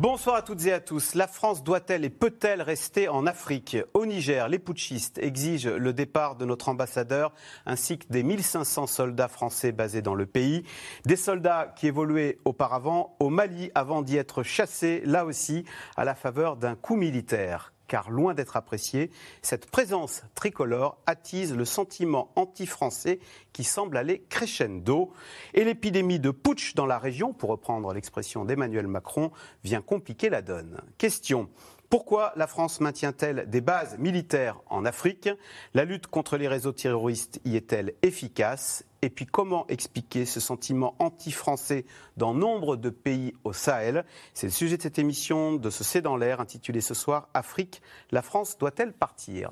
[0.00, 1.14] Bonsoir à toutes et à tous.
[1.14, 3.76] La France doit-elle et peut-elle rester en Afrique?
[3.92, 7.34] Au Niger, les putschistes exigent le départ de notre ambassadeur
[7.66, 10.64] ainsi que des 1500 soldats français basés dans le pays.
[11.04, 15.66] Des soldats qui évoluaient auparavant au Mali avant d'y être chassés, là aussi,
[15.98, 19.10] à la faveur d'un coup militaire car loin d'être appréciée,
[19.42, 23.18] cette présence tricolore attise le sentiment anti-français
[23.52, 25.12] qui semble aller crescendo.
[25.54, 29.32] Et l'épidémie de putsch dans la région, pour reprendre l'expression d'Emmanuel Macron,
[29.64, 30.80] vient compliquer la donne.
[30.98, 31.50] Question.
[31.88, 35.28] Pourquoi la France maintient-elle des bases militaires en Afrique?
[35.74, 38.84] La lutte contre les réseaux terroristes y est-elle efficace?
[39.02, 41.84] Et puis comment expliquer ce sentiment anti-français
[42.16, 44.04] dans nombre de pays au Sahel?
[44.34, 47.82] C'est le sujet de cette émission de ce C'est dans l'air intitulée ce soir Afrique,
[48.10, 49.50] la France doit-elle partir?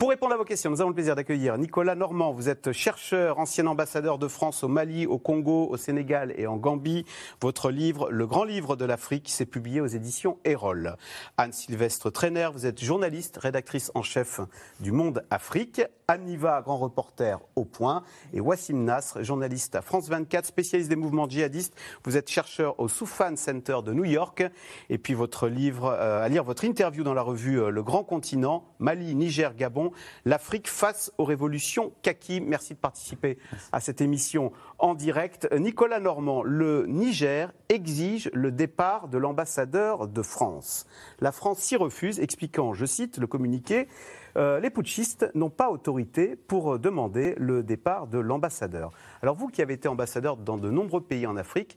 [0.00, 2.32] Pour répondre à vos questions, nous avons le plaisir d'accueillir Nicolas Normand.
[2.32, 6.56] Vous êtes chercheur, ancien ambassadeur de France au Mali, au Congo, au Sénégal et en
[6.56, 7.04] Gambie.
[7.42, 10.96] Votre livre, Le Grand Livre de l'Afrique, s'est publié aux éditions Erol.
[11.36, 14.40] Anne-Sylvestre Trainer, vous êtes journaliste, rédactrice en chef
[14.80, 15.82] du Monde Afrique.
[16.08, 18.02] Anne Niva, grand reporter au Point.
[18.32, 21.76] Et Wassim Nasr, journaliste à France 24, spécialiste des mouvements djihadistes.
[22.04, 24.42] Vous êtes chercheur au Soufan Center de New York.
[24.88, 28.02] Et puis votre livre, euh, à lire votre interview dans la revue euh, Le Grand
[28.02, 29.89] Continent, Mali, Niger, Gabon
[30.24, 32.40] l'Afrique face aux révolutions kaki.
[32.40, 33.38] Merci de participer
[33.72, 35.48] à cette émission en direct.
[35.58, 40.86] Nicolas Normand, le Niger exige le départ de l'ambassadeur de France.
[41.20, 43.88] La France s'y refuse, expliquant, je cite le communiqué,
[44.36, 48.90] euh, les putschistes n'ont pas autorité pour demander le départ de l'ambassadeur.
[49.22, 51.76] Alors vous qui avez été ambassadeur dans de nombreux pays en Afrique,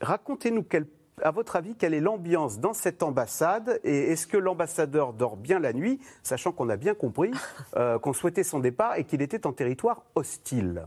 [0.00, 0.86] racontez-nous quel
[1.22, 5.58] à votre avis, quelle est l'ambiance dans cette ambassade Et est-ce que l'ambassadeur dort bien
[5.58, 7.32] la nuit, sachant qu'on a bien compris
[7.76, 10.86] euh, qu'on souhaitait son départ et qu'il était en territoire hostile?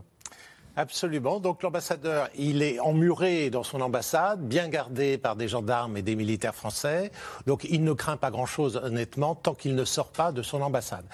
[0.76, 1.38] Absolument.
[1.38, 6.16] Donc l'ambassadeur, il est emmuré dans son ambassade, bien gardé par des gendarmes et des
[6.16, 7.12] militaires français.
[7.46, 11.04] Donc il ne craint pas grand-chose, honnêtement, tant qu'il ne sort pas de son ambassade.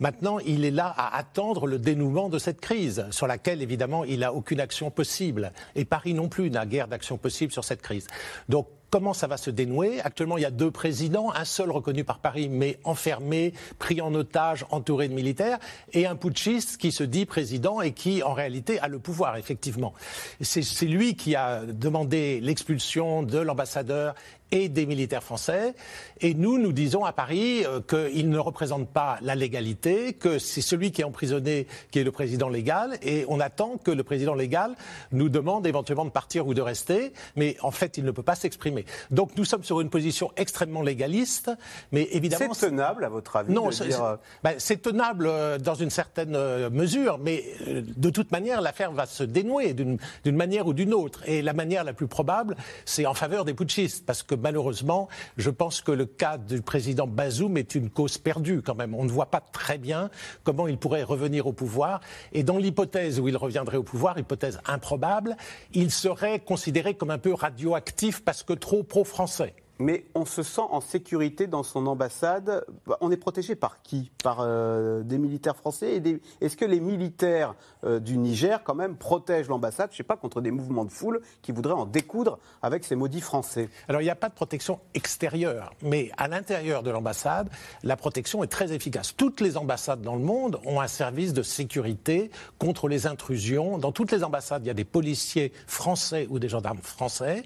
[0.00, 4.20] Maintenant, il est là à attendre le dénouement de cette crise, sur laquelle, évidemment, il
[4.20, 5.52] n'a aucune action possible.
[5.74, 8.06] Et Paris non plus n'a guère d'action possible sur cette crise.
[8.48, 10.00] Donc Comment ça va se dénouer?
[10.00, 14.12] Actuellement, il y a deux présidents, un seul reconnu par Paris, mais enfermé, pris en
[14.14, 15.58] otage, entouré de militaires,
[15.92, 19.94] et un putschiste qui se dit président et qui, en réalité, a le pouvoir, effectivement.
[20.40, 24.16] C'est lui qui a demandé l'expulsion de l'ambassadeur
[24.52, 25.74] et des militaires français.
[26.20, 30.60] Et nous, nous disons à Paris euh, qu'il ne représente pas la légalité, que c'est
[30.60, 34.34] celui qui est emprisonné qui est le président légal, et on attend que le président
[34.34, 34.74] légal
[35.12, 38.34] nous demande éventuellement de partir ou de rester, mais en fait, il ne peut pas
[38.34, 38.84] s'exprimer.
[39.10, 41.50] Donc nous sommes sur une position extrêmement légaliste,
[41.92, 42.54] mais évidemment...
[42.54, 44.18] C'est tenable, à votre avis Non, c'est dire...
[44.42, 49.22] ben, tenable euh, dans une certaine euh, mesure, mais de toute manière, l'affaire va se
[49.22, 51.22] dénouer d'une manière ou d'une autre.
[51.26, 55.50] Et la manière la plus probable, c'est en faveur des putschistes, parce que malheureusement, je
[55.50, 58.94] pense que le cas du président Bazoum est une cause perdue quand même.
[58.94, 60.10] On ne voit pas très bien
[60.42, 62.00] comment il pourrait revenir au pouvoir.
[62.32, 65.36] Et dans l'hypothèse où il reviendrait au pouvoir, hypothèse improbable,
[65.72, 70.60] il serait considéré comme un peu radioactif parce que trop pro-français mais on se sent
[70.70, 72.64] en sécurité dans son ambassade.
[73.00, 74.12] On est protégé par qui?
[74.22, 76.00] Par euh, des militaires français
[76.40, 77.54] Est-ce que les militaires
[77.84, 80.90] euh, du Niger, quand même, protègent l'ambassade, je ne sais pas, contre des mouvements de
[80.90, 84.34] foule qui voudraient en découdre avec ces maudits français Alors, il n'y a pas de
[84.34, 87.48] protection extérieure, mais à l'intérieur de l'ambassade,
[87.82, 89.16] la protection est très efficace.
[89.16, 93.78] Toutes les ambassades dans le monde ont un service de sécurité contre les intrusions.
[93.78, 97.44] Dans toutes les ambassades, il y a des policiers français ou des gendarmes français.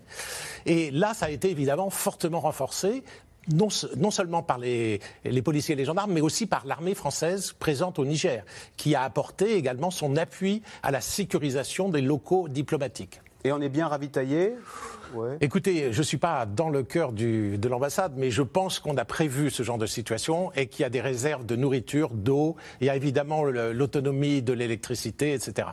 [0.66, 3.02] Et là, ça a été évidemment fortement renforcé
[3.52, 5.00] non, seulement par les,
[5.44, 8.44] policiers et les gendarmes, mais aussi par l'armée française présente au Niger,
[8.76, 13.20] qui a apporté également son appui à la sécurisation des locaux diplomatiques.
[13.44, 14.54] Et on est bien ravitaillé?
[15.40, 19.04] Écoutez, je ne suis pas dans le cœur de l'ambassade, mais je pense qu'on a
[19.04, 22.86] prévu ce genre de situation et qu'il y a des réserves de nourriture, d'eau, il
[22.86, 25.68] y a évidemment l'autonomie de l'électricité, etc.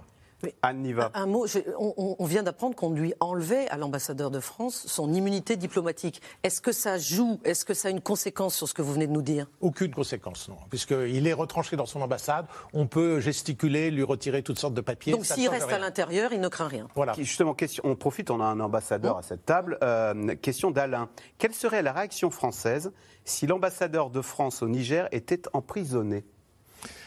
[0.61, 1.45] Anne Un, mot,
[1.77, 6.21] on, vient d'apprendre qu'on lui enlevait à l'ambassadeur de France son immunité diplomatique.
[6.43, 9.07] Est-ce que ça joue Est-ce que ça a une conséquence sur ce que vous venez
[9.07, 9.47] de nous dire?
[9.61, 10.57] Aucune conséquence, non.
[10.69, 15.13] Puisqu'il est retranché dans son ambassade, on peut gesticuler, lui retirer toutes sortes de papiers.
[15.13, 16.87] Donc s'il reste à l'intérieur, il ne craint rien.
[16.95, 17.13] Voilà.
[17.17, 19.77] Justement, question, on profite, on a un ambassadeur à cette table.
[19.83, 21.09] Euh, question d'Alain.
[21.37, 22.91] Quelle serait la réaction française
[23.25, 26.23] si l'ambassadeur de France au Niger était emprisonné?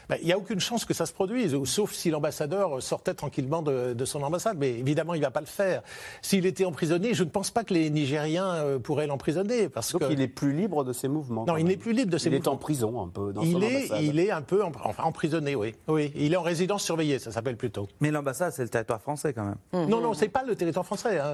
[0.09, 3.62] Ben, Il n'y a aucune chance que ça se produise, sauf si l'ambassadeur sortait tranquillement
[3.62, 4.56] de, de son ambassade.
[4.59, 5.83] Mais évidemment, il ne va pas le faire.
[6.23, 9.69] S'il était emprisonné, je ne pense pas que les Nigériens euh, pourraient l'emprisonner.
[9.69, 11.45] Parce Donc que il est plus libre de ses mouvements.
[11.47, 12.53] Non, il n'est plus libre de ses Il est mouvements.
[12.53, 14.03] en prison un peu dans son il est, ambassade.
[14.03, 15.75] il est un peu en- enfin, emprisonné, oui.
[15.89, 16.12] oui.
[16.15, 17.89] Il est en résidence surveillée, ça s'appelle plutôt.
[18.01, 19.89] Mais l'ambassade, c'est le territoire français quand même.
[19.89, 21.19] Non, non, c'est pas le territoire français.
[21.19, 21.33] hein.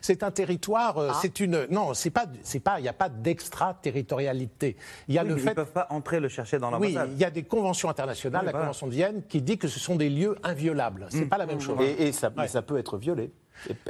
[0.00, 0.98] C'est, un territoire.
[0.98, 1.66] euh, C'est une.
[1.70, 2.26] Non, c'est pas.
[2.42, 2.78] C'est pas.
[2.78, 4.76] Il n'y a pas d'extraterritorialité.
[5.08, 5.46] Il y a Oui, le mais fait.
[5.48, 7.10] Ils ne peuvent pas entrer le chercher dans Oui, l'ambassade.
[7.14, 8.66] il y a des conventions internationales, Oui, la voilà.
[8.66, 11.06] Convention de Vienne, qui dit que ce sont des lieux inviolables.
[11.10, 11.78] C'est pas la même chose.
[11.80, 12.48] Et, et ça, Ouais.
[12.48, 13.30] ça peut être violé.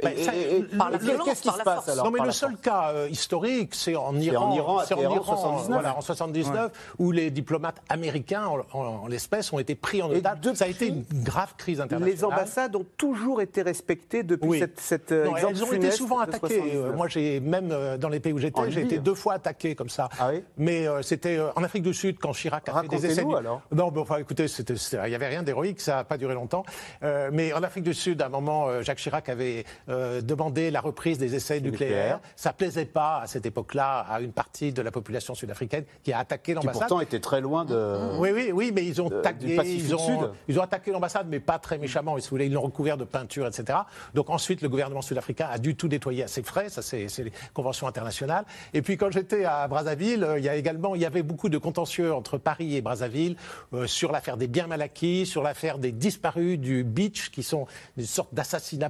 [0.03, 2.11] Ben, et- ça- et- et- par la qu'est-ce violence, qui par se passe alors non,
[2.11, 4.51] mais le seul force cas euh, historique, c'est en Iran.
[4.51, 5.67] en Iran, c'est en Iran, 79.
[5.69, 10.11] voilà, en 79, où les diplomates américains, en, en- en l'espèce, ont été pris en
[10.11, 10.37] Et otage.
[10.55, 12.15] Ça a été une grave crise internationale.
[12.15, 14.59] Les ambassades ont toujours été respectées depuis Oui.
[14.59, 16.59] cette, cette euh, Non, exemple elles ont été souvent attaquées.
[16.59, 16.75] 79.
[16.75, 19.73] Euh, Moi, j'ai même euh, dans les pays où j'étais, j'ai été deux fois attaqué
[19.75, 20.09] comme ça.
[20.19, 20.43] Ah oui?
[20.57, 23.21] Mais euh, c'était euh, en Afrique du Sud quand Chirac a fait des essais.
[23.37, 23.61] Alors.
[23.71, 26.63] Non, mais enfin, écoutez, il n'y avait rien d'héroïque, ça n'a pas duré longtemps.
[27.03, 29.52] Euh, mais en Afrique du Sud, à un moment, euh, Jacques Chirac avait
[29.89, 31.73] euh, demandé la reprise des essais nucléaires.
[31.73, 32.19] Nucléaire.
[32.35, 36.19] Ça plaisait pas à cette époque-là à une partie de la population sud-africaine qui a
[36.19, 36.73] attaqué Qui l'ambassade.
[36.87, 38.17] pourtant était très loin de.
[38.19, 40.29] Oui, oui, oui, mais ils ont de- tagué, ils ont, Sud.
[40.47, 42.17] ils ont attaqué l'ambassade, mais pas très méchamment.
[42.17, 43.79] Ils voulaient- ils l'ont recouvert de peinture, etc.
[44.13, 46.69] Donc ensuite, le gouvernement sud-africain a dû tout nettoyer à ses frais.
[46.69, 48.45] Ça, c'est les conventions internationales.
[48.73, 51.49] Et puis quand j'étais à Brazzaville, euh, il y a également, il y avait beaucoup
[51.49, 53.35] de contentieux entre Paris et Brazzaville
[53.73, 57.65] euh, sur l'affaire des biens mal acquis, sur l'affaire des disparus du beach, qui sont
[57.97, 58.89] des sortes d'assassinats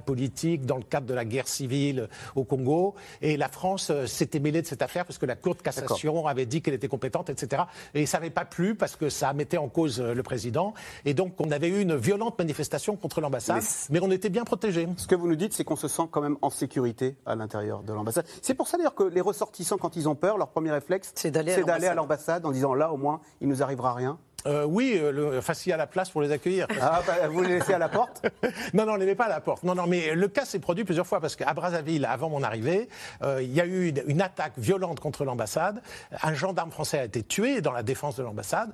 [0.58, 2.96] dans le cadre de la guerre civile au Congo.
[3.22, 6.28] Et la France euh, s'était mêlée de cette affaire parce que la Cour de cassation
[6.28, 7.64] avait dit qu'elle était compétente, etc.
[7.94, 10.74] Et ça n'avait pas plu parce que ça mettait en cause euh, le président.
[11.06, 14.44] Et donc, on avait eu une violente manifestation contre l'ambassade, Mais mais, on était bien
[14.44, 14.88] protégés.
[14.98, 17.84] Ce que vous nous dites, c'est qu'on se sent quand même en sécurité à l'intérieur
[17.84, 18.26] de l'ambassade.
[18.42, 21.32] C'est pour ça d'ailleurs que les ressortissants, quand ils ont peur, leur premier réflexe, C'est
[21.32, 24.18] d'aller à à l'ambassade en disant là, au moins, il nous arrivera rien.
[24.46, 26.68] Euh, oui, euh, le, enfin, s'il y a la place pour les accueillir.
[26.82, 28.26] Ah, bah, vous les laissez à la porte?
[28.74, 29.64] Non, non, on ne les met pas à la porte.
[29.64, 32.88] Non, non, mais le cas s'est produit plusieurs fois parce qu'à Brazzaville, avant mon arrivée,
[33.22, 35.82] euh, il y a eu une, une attaque violente contre l'ambassade.
[36.24, 38.72] Un gendarme français a été tué dans la défense de l'ambassade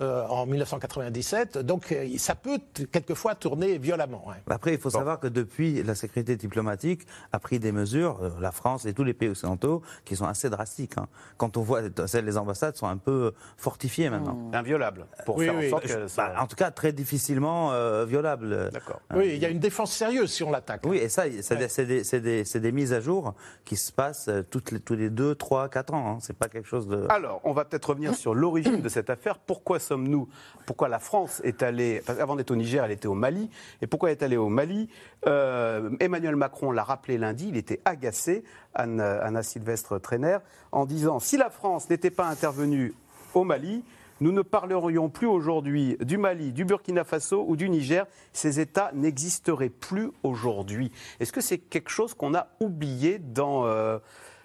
[0.00, 1.58] euh, en 1997.
[1.58, 2.58] Donc, euh, ça peut
[2.90, 4.26] quelquefois tourner violemment.
[4.28, 4.36] ouais.
[4.48, 8.52] Après, il faut savoir que depuis, la sécurité diplomatique a pris des mesures, euh, la
[8.52, 10.98] France et tous les pays occidentaux, qui sont assez drastiques.
[10.98, 11.06] hein.
[11.36, 14.50] Quand on voit, celles les ambassades sont un peu fortifiées maintenant.
[14.52, 15.06] Inviolable.
[15.26, 15.66] Pour Oui, faire oui.
[15.66, 18.70] en sorte que ça- bah, en tout cas, très difficilement euh, violables.
[18.72, 19.00] D'accord.
[19.14, 20.82] Oui, il y a une défense sérieuse si on l'attaque.
[20.86, 24.94] Oui, et ça, c'est des, mises à jour qui se passent euh, toutes les, tous
[24.94, 26.12] les 2, 3, 4 ans.
[26.14, 26.18] hein.
[26.20, 27.06] C'est pas quelque chose de.
[27.10, 29.38] Alors, on va peut-être revenir sur l'origine de cette affaire.
[29.38, 30.28] Pourquoi sommes-nous
[30.66, 33.50] Pourquoi la France est allée parce qu'avant d'être au Niger, elle était au Mali.
[33.80, 34.88] Et pourquoi elle est allée au Mali
[35.26, 37.48] Euh, Emmanuel Macron l'a rappelé lundi.
[37.48, 38.42] Il était agacé,
[38.74, 40.38] Anna, Anna Sylvestre Trainer,
[40.72, 42.94] en disant si la France n'était pas intervenue
[43.34, 43.84] au Mali.
[44.22, 48.06] Nous ne parlerions plus aujourd'hui du Mali, du Burkina Faso ou du Niger.
[48.32, 50.92] Ces États n'existeraient plus aujourd'hui.
[51.18, 53.98] Est-ce que c'est quelque chose qu'on a oublié dans, euh,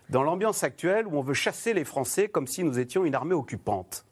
[0.09, 3.35] dans l'ambiance actuelle où on veut chasser les Français comme si nous étions une armée
[3.35, 4.06] occupante?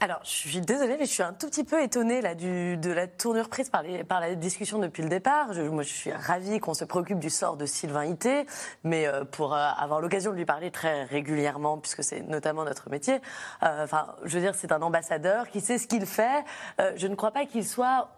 [0.00, 2.90] Alors, je suis désolée, mais je suis un tout petit peu étonnée là, du, de
[2.92, 5.52] la tournure prise par, les- par la discussion depuis le départ.
[5.54, 8.46] Je, moi, je suis ravie qu'on se préoccupe du sort de Sylvain Ité,
[8.84, 12.88] mais euh, pour euh, avoir l'occasion de lui parler très régulièrement, puisque c'est notamment notre
[12.90, 13.20] métier,
[13.64, 16.44] euh, enfin, je veux dire, c'est un ambassadeur qui sait ce qu'il fait.
[16.80, 18.08] Euh, je ne crois pas qu'il soit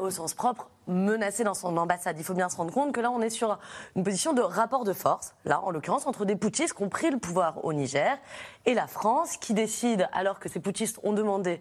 [0.00, 2.18] au sens propre, menacé dans son ambassade.
[2.18, 3.58] Il faut bien se rendre compte que là, on est sur
[3.96, 7.10] une position de rapport de force, là, en l'occurrence, entre des putschistes qui ont pris
[7.10, 8.18] le pouvoir au Niger
[8.66, 11.60] et la France qui décide, alors que ces putschistes ont demandé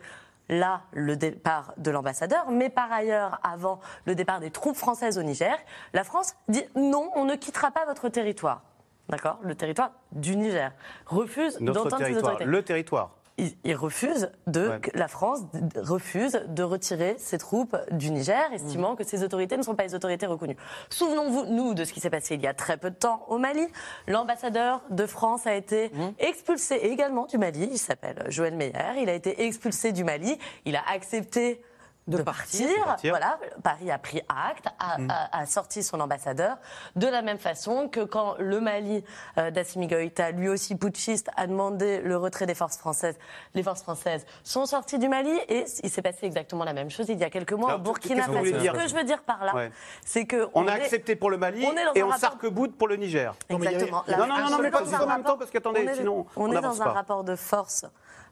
[0.50, 5.24] là le départ de l'ambassadeur, mais par ailleurs, avant le départ des troupes françaises au
[5.24, 5.58] Niger,
[5.94, 8.62] la France dit non, on ne quittera pas votre territoire.
[9.10, 9.40] D'accord?
[9.42, 10.72] Le territoire du Niger.
[11.06, 13.12] Refuse d'entendre ces autorités le territoire.
[13.38, 14.82] Il, il refuse de, Ouais.
[14.94, 15.40] la France
[15.76, 19.96] refuse de retirer ses troupes du Niger, estimant que ces autorités ne sont pas les
[19.96, 20.58] autorités reconnues.
[20.90, 23.38] Souvenons-vous, nous, de ce qui s'est passé il y a très peu de temps au
[23.38, 23.66] Mali.
[24.08, 27.70] L'ambassadeur de France a été expulsé également du Mali.
[27.72, 28.74] Il s'appelle Joël Meyer.
[29.02, 30.38] Il a été expulsé du Mali.
[30.66, 31.62] Il a accepté
[32.08, 32.68] de, partir.
[32.84, 33.12] partir.
[33.12, 36.58] Voilà, Paris a pris acte, a, a- a sorti son ambassadeur,
[36.96, 39.04] de la même façon que quand le Mali
[39.38, 43.18] euh, d'Assimi Goïta, lui aussi putschiste, a demandé le retrait des forces françaises.
[43.54, 47.08] Les forces françaises sont sorties du Mali et il s'est passé exactement la même chose
[47.10, 48.78] il y a quelques mois au Burkina qu'est-ce que vous Faso.
[48.78, 49.72] Ce que je veux dire par là, Ouais.
[50.04, 52.88] c'est que On, a est- accepté pour le Mali on et on rapport- s'arc-boute pour
[52.88, 53.36] le Niger.
[53.48, 54.04] Exactement.
[54.08, 55.96] Non, non, non, non, mais on pas dans en même temps, parce qu'attendez, on est-
[55.96, 56.92] sinon, on, on est dans un pas.
[56.94, 57.86] rapport de force,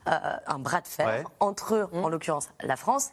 [0.08, 0.12] euh,
[0.48, 1.24] un bras de fer Ouais.
[1.40, 3.12] entre, en l'occurrence, la France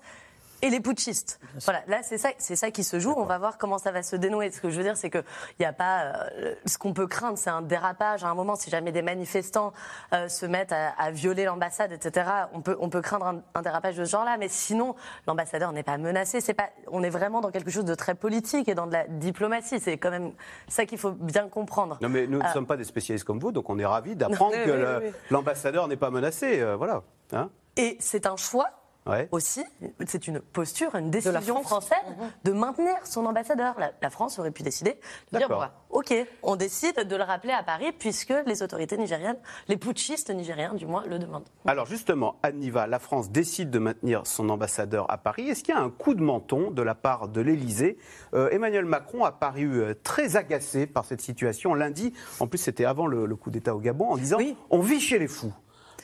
[0.63, 1.39] et les putschistes.
[1.65, 3.13] Voilà, là c'est ça, c'est ça qui se joue.
[3.17, 4.51] On va voir comment ça va se dénouer.
[4.51, 5.23] Ce que je veux dire, c'est que
[5.59, 8.57] il y a pas, euh, ce qu'on peut craindre, c'est un dérapage à un moment.
[8.57, 9.73] Si jamais des manifestants
[10.13, 13.63] euh, se mettent à, à violer l'ambassade, etc., on peut, on peut craindre un, un
[13.63, 14.37] dérapage de ce genre-là.
[14.39, 14.95] Mais sinon,
[15.27, 16.41] l'ambassadeur n'est pas menacé.
[16.41, 19.07] C'est pas, on est vraiment dans quelque chose de très politique et dans de la
[19.07, 19.81] diplomatie.
[19.81, 20.33] C'est quand même
[20.69, 21.99] ça qu'il faut bien comprendre.
[22.01, 22.53] Non, mais nous ne Ah.
[22.53, 25.05] sommes pas des spécialistes comme vous, donc on est ravis d'apprendre que oui, le- oui,
[25.07, 25.13] oui.
[25.31, 26.61] l'ambassadeur n'est pas menacé.
[26.61, 27.03] euh, voilà.
[27.33, 28.69] Hein Et c'est un choix
[29.07, 29.29] Ouais.
[29.33, 29.65] aussi,
[30.07, 31.87] c'est une posture, une la décision France.
[31.87, 33.75] française de maintenir son ambassadeur.
[33.79, 34.99] La, la France aurait pu décider
[35.33, 39.39] de dire, bah, ok, on décide de le rappeler à Paris puisque les autorités nigériennes,
[39.69, 41.47] les putschistes nigériens du moins, le demandent.
[41.67, 45.49] Alors justement, Anne Niva, la France décide de maintenir son ambassadeur à Paris.
[45.49, 47.99] Est-ce qu'il y a un coup de menton de la part de l'Élysée?
[48.35, 52.13] Euh, Emmanuel Macron a paru euh, très agacé par cette situation lundi.
[52.41, 54.57] En plus, c'était avant le, le coup d'État au Gabon, en disant Oui.
[54.71, 55.53] on vit chez les fous.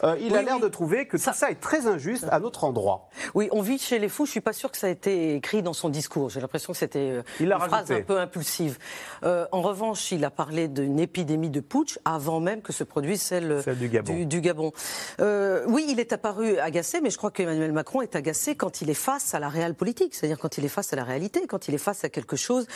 [0.04, 0.62] Euh, il a l'air oui.
[0.62, 3.08] de trouver que tout ça est très injuste à notre endroit.
[3.34, 4.26] Oui, on vit chez les fous.
[4.26, 6.30] Je suis pas sûre que ça a été écrit dans son discours.
[6.30, 7.94] J'ai l'impression que c'était euh, une phrase rajouté.
[7.94, 8.78] un peu impulsive.
[9.24, 13.22] Euh, en revanche, il a parlé d'une épidémie de putsch avant même que se produise
[13.22, 14.24] celle, Celle du Gabon.
[14.24, 14.72] du Gabon.
[15.20, 18.90] Euh, oui, il est apparu agacé, mais je crois qu'Emmanuel Macron est agacé quand il
[18.90, 21.68] est face à la réelle politique, c'est-à-dire quand il est face à la réalité, quand
[21.68, 22.66] il est face à quelque chose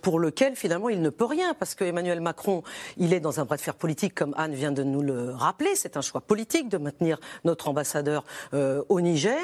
[0.00, 2.62] pour lequel finalement il ne peut rien, parce que Emmanuel Macron,
[2.96, 5.70] il est dans un bras de fer politique, comme Anne vient de nous le rappeler.
[5.74, 9.40] C'est un choix politique de maintenir notre ambassadeur euh, au Niger,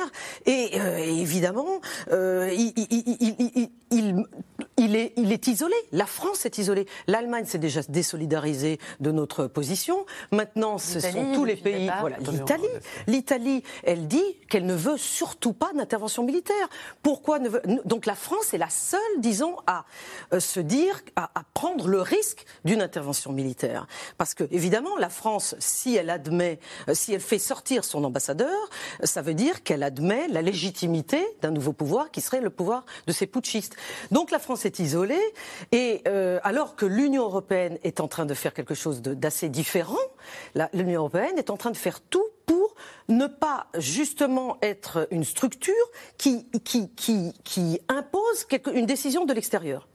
[0.47, 1.81] et euh, évidemment,
[2.13, 4.27] euh, il, il- il- il- il- il-
[4.77, 5.75] il est, il est isolé.
[5.93, 6.87] La France est isolée.
[7.07, 10.07] L'Allemagne s'est déjà désolidarisée de notre position.
[10.31, 11.87] Maintenant, ce sont tous les pays.
[11.87, 12.01] départ.
[12.01, 12.69] Voilà, l'Italie.
[13.07, 16.69] L'Italie, elle dit qu'elle ne veut surtout pas d'intervention militaire.
[17.03, 17.63] Pourquoi ne veut...
[17.87, 19.85] Donc la France est la seule, disons, à
[20.39, 23.87] se dire, à, à prendre le risque d'une intervention militaire.
[24.17, 26.61] Parce que, évidemment, la France, si elle admet,
[27.09, 28.69] si elle fait sortir son ambassadeur,
[29.03, 33.13] ça veut dire qu'elle admet la légitimité d'un nouveau pouvoir qui serait le pouvoir de
[33.13, 33.77] ces putschistes.
[34.11, 35.23] Donc la France est isolée,
[35.73, 39.97] et euh, alors que l'Union européenne est en train de faire quelque chose d'assez différent,
[40.75, 42.75] l'Union européenne est en train de faire tout pour
[43.09, 45.73] ne pas justement être une structure
[46.19, 46.45] qui,
[47.89, 49.89] impose une décision de l'extérieur.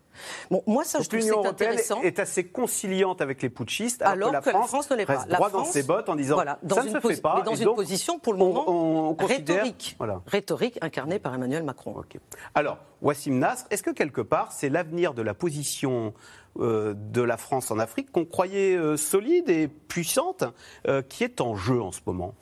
[0.51, 2.01] Bon, moi, ça, je trouve que L'Union c'est européenne intéressant.
[2.01, 5.17] est assez conciliante avec les putschistes, alors, Alors que la France, ne l'est pas.
[5.17, 7.07] reste La droit dans France, ses bottes en disant voilà, dans ça une ne se
[7.07, 7.35] fait pas.
[7.37, 10.21] mais dans une donc, position pour le moment on, rhétorique, Voilà.
[10.27, 11.95] rhétorique incarnée par Emmanuel Macron.
[11.97, 12.17] Ok.
[12.55, 16.13] Alors, Wassim Nasr, est-ce que quelque part, c'est l'avenir de la position
[16.59, 20.43] euh, de la France en Afrique qu'on croyait euh, solide et puissante
[20.87, 22.33] euh, qui est en jeu en ce moment?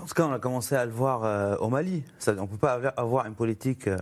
[0.00, 2.02] En tout cas, on a commencé à le voir euh, au Mali.
[2.18, 3.98] Ça, on ne peut pas avoir- avoir une politique euh,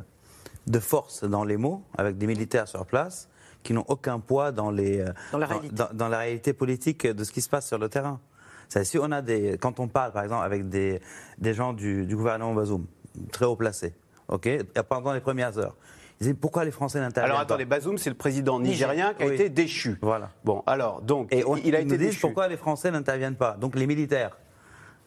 [0.67, 3.29] de force dans les mots, avec des militaires sur place,
[3.63, 5.75] qui n'ont aucun poids dans, les, euh, Dans la réalité.
[5.75, 8.21] dans- dans la réalité politique de ce qui se passe sur le terrain.
[8.69, 11.01] C'est- Si on a des, quand on parle, par exemple, avec des,
[11.39, 12.87] des gens du, du gouvernement Bazoum,
[13.33, 13.95] très haut placés,
[14.29, 14.49] ok,
[14.89, 15.77] pendant les premières heures,
[16.21, 19.25] ils disent pourquoi les Français n'interviennent Alors pas attendez, Bazoum, c'est le président nigérien qui
[19.25, 19.35] a Oui.
[19.35, 19.99] été déchu.
[20.03, 20.31] Voilà.
[20.45, 22.21] Bon, alors, donc, Et on, il a ils été déchu.
[22.21, 23.57] pourquoi les Français n'interviennent pas?
[23.59, 24.37] Donc les militaires.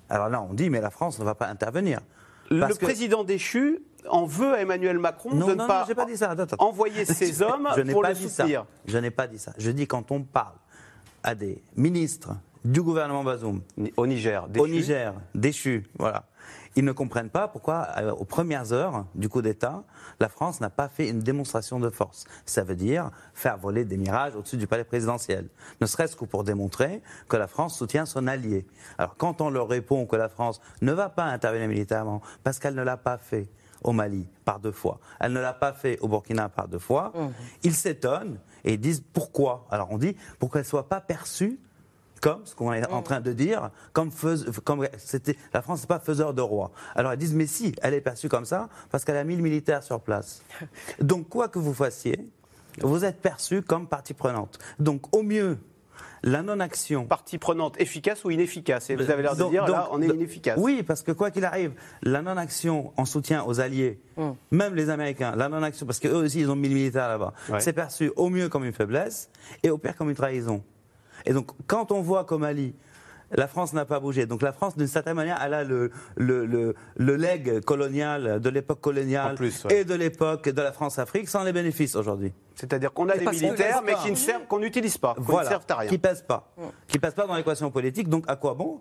[0.09, 2.01] Alors là, on dit, mais la France ne va pas intervenir.
[2.51, 3.79] Le que- président déchu
[4.09, 6.31] en veut à Emmanuel Macron Non, de non, ne pas non, j'ai pas dit ça.
[6.31, 6.65] Attends, attends.
[6.65, 8.61] envoyer ses hommes Je pour pas le dit soutenir.
[8.61, 8.67] ça.
[8.85, 9.53] Je n'ai pas dit ça.
[9.57, 10.55] Je dis quand on parle
[11.23, 12.31] à des ministres
[12.65, 13.61] du gouvernement Bazoum
[13.97, 14.69] Au Niger, au déchu.
[14.69, 16.23] Niger, déchus, voilà.
[16.75, 19.83] Ils ne comprennent pas pourquoi, euh, aux premières heures du coup d'État,
[20.19, 22.25] la France n'a pas fait une démonstration de force.
[22.45, 25.49] Ça veut dire faire voler des mirages au-dessus du palais présidentiel.
[25.81, 28.65] Ne serait-ce que pour démontrer que la France soutient son allié.
[28.97, 32.75] Alors quand on leur répond que la France ne va pas intervenir militairement, parce qu'elle
[32.75, 33.47] ne l'a pas fait
[33.83, 37.11] au Mali par deux fois, elle ne l'a pas fait au Burkina par deux fois,
[37.63, 39.65] ils s'étonnent et disent pourquoi.
[39.69, 41.59] Alors on dit pour qu'elle ne soit pas perçue
[42.21, 45.87] comme ce qu'on est en train de dire, comme, fais- comme c'était la France n'est
[45.87, 46.71] pas faiseur de roi.
[46.95, 49.41] Alors ils disent mais si, elle est perçue comme ça parce qu'elle a mis le
[49.43, 50.41] militaire sur place.
[51.01, 52.29] Donc quoi que vous fassiez,
[52.81, 54.57] vous êtes perçu comme partie prenante.
[54.79, 55.57] Donc au mieux,
[56.23, 57.05] la non-action.
[57.05, 60.01] Partie prenante efficace ou inefficace Et vous avez l'air de Donc- dire, là, donc- on
[60.01, 60.57] est donc- inefficace.
[60.61, 63.99] Oui, parce que quoi qu'il arrive, la non-action en soutien aux alliés,
[64.51, 67.59] même les Américains, la non-action, parce qu'eux aussi ils ont mis le militaire là-bas, Ouais.
[67.59, 69.29] c'est perçu au mieux comme une faiblesse
[69.63, 70.63] et au pire comme une trahison.
[71.25, 72.73] Et donc quand on voit qu'au Mali,
[73.35, 74.25] la France n'a pas bougé.
[74.25, 78.49] Donc la France, d'une certaine manière, elle a le, le, le, le legs colonial de
[78.49, 79.81] l'époque coloniale En plus, ouais.
[79.81, 82.33] et de l'époque de la France-Afrique sans les bénéfices aujourd'hui.
[82.55, 83.99] C'est-à-dire qu'on a des qu'on militaires, mais pas.
[84.03, 85.89] qui ne servent, qu'on n'utilise pas, qui ne Voilà, servent à rien.
[85.89, 86.53] qui pèsent pas,
[86.87, 88.07] qui pèsent pas dans l'équation politique.
[88.09, 88.79] Donc à quoi bon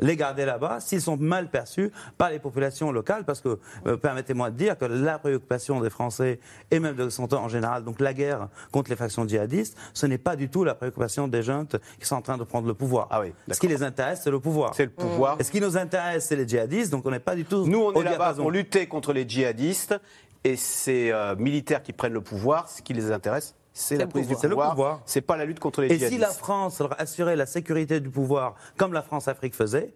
[0.00, 4.50] les garder là-bas s'ils sont mal perçus par les populations locales Parce que euh, permettez-moi
[4.50, 6.40] de dire que la préoccupation des Français
[6.70, 10.06] et même de son temps en général, donc la guerre contre les factions djihadistes, ce
[10.06, 11.66] n'est pas du tout la préoccupation des jeunes
[11.98, 13.08] qui sont en train de prendre le pouvoir.
[13.10, 14.74] Ah oui, Ce qui les intéresse, c'est le pouvoir.
[14.74, 15.36] C'est le pouvoir.
[15.40, 16.90] Et ce qui nous intéresse, c'est les djihadistes.
[16.90, 17.66] Donc on n'est pas du tout.
[17.66, 19.94] Nous, on est là-bas pour lutter contre les djihadistes.
[20.42, 24.26] Et ces euh, militaires qui prennent le pouvoir, ce qui les intéresse, c'est la prise
[24.26, 24.40] du pouvoir.
[24.40, 25.00] C'est le pouvoir.
[25.06, 28.10] C'est pas la lutte contre les Et si la France leur assurait la sécurité du
[28.10, 29.92] pouvoir, comme la France-Afrique faisait,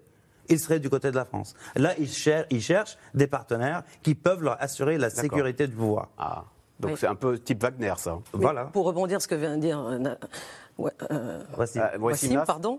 [0.48, 1.54] ils seraient du côté de la France.
[1.74, 6.08] Là, ils cherchent, ils cherchent des partenaires qui peuvent leur assurer la sécurité du pouvoir.
[6.18, 6.44] Ah,
[6.80, 6.96] donc Oui.
[7.00, 8.18] c'est un peu type Wagner, ça.
[8.32, 8.64] Voilà.
[8.64, 10.14] Pour rebondir sur ce que vient de dire euh,
[10.76, 11.78] ouais, euh, Voici.
[11.78, 12.44] Euh, voici Nas.
[12.44, 12.78] pardon.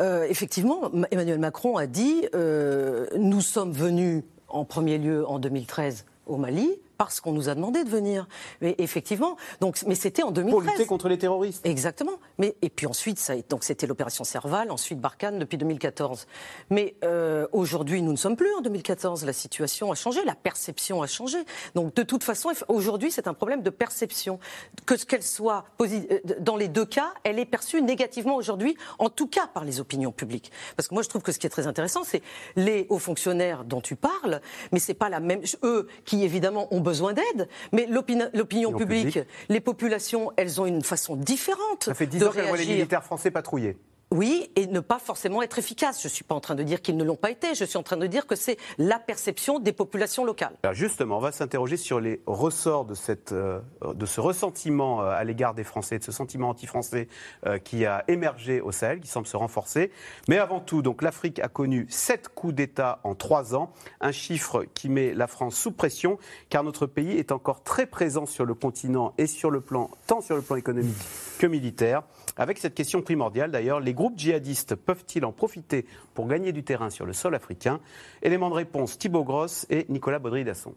[0.00, 6.06] Euh, effectivement, Emmanuel Macron a dit euh, nous sommes venus en premier lieu en 2013
[6.26, 8.26] au Mali parce qu'on nous a demandé de venir.
[8.60, 10.50] Mais effectivement, donc, mais c'était en 2013.
[10.50, 11.64] Pour lutter contre les terroristes.
[11.66, 12.18] Exactement.
[12.38, 16.26] Mais et puis ensuite, ça, donc c'était l'opération Serval, ensuite Barkhane depuis 2014.
[16.70, 19.24] Mais euh, aujourd'hui, nous ne sommes plus en 2014.
[19.24, 21.38] La situation a changé, la perception a changé.
[21.74, 24.38] Donc de toute façon, aujourd'hui, c'est un problème de perception.
[24.84, 29.08] Que ce qu'elle soit euh, dans les deux cas, elle est perçue négativement aujourd'hui, en
[29.08, 30.50] tout cas par les opinions publiques.
[30.76, 32.22] Parce que moi, je trouve que ce qui est très intéressant, c'est
[32.56, 34.40] les hauts fonctionnaires dont tu parles,
[34.72, 35.42] mais c'est pas la même.
[35.62, 40.82] Eux qui évidemment ont besoin d'aide, mais l'opini- l'opinion publique, les populations, elles ont une
[40.82, 43.76] façon différente Ça fait 10 de ans qu'elle voit les militaires français patrouiller.
[44.12, 46.00] Oui, et ne pas forcément être efficaces.
[46.00, 47.56] Je ne suis pas en train de dire qu'ils ne l'ont pas été.
[47.56, 50.54] Je suis en train de dire que c'est la perception des populations locales.
[50.72, 55.24] Justement, on va s'interroger sur les ressorts de, cette, euh, de ce ressentiment euh, à
[55.24, 57.08] l'égard des Français, de ce sentiment anti-français
[57.46, 59.90] euh, qui a émergé au Sahel, qui semble se renforcer.
[60.28, 64.88] Mais avant tout, l'Afrique a connu sept coups d'État en trois ans, un chiffre qui
[64.88, 66.16] met la France sous pression,
[66.48, 70.20] car notre pays est encore très présent sur le continent et sur le plan, tant
[70.20, 70.94] sur le plan économique
[71.40, 72.04] que militaire.
[72.36, 76.90] Avec cette question primordiale d'ailleurs, les groupes djihadistes peuvent-ils en profiter pour gagner du terrain
[76.90, 77.80] sur le sol africain?
[78.22, 80.74] Élément de réponse, Thibaut Grosse et Nicolas Baudry-Dasson.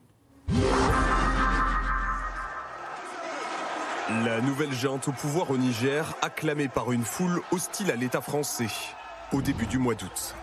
[4.26, 8.66] La nouvelle géante au pouvoir au Niger, acclamée par une foule hostile à l'État français,
[9.32, 10.36] au début du mois d'août.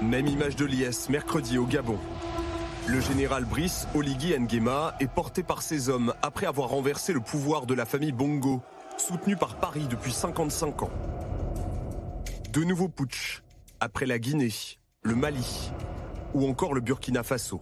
[0.00, 1.98] Même image de l'IS mercredi au Gabon.
[2.86, 7.66] Le général Brice Oligui Nguema est porté par ses hommes après avoir renversé le pouvoir
[7.66, 8.60] de la famille Bongo,
[8.98, 10.90] soutenue par Paris depuis 55 ans.
[12.52, 13.42] De nouveaux putsch,
[13.80, 14.52] après la Guinée,
[15.02, 15.72] le Mali
[16.34, 17.60] ou encore le Burkina Faso.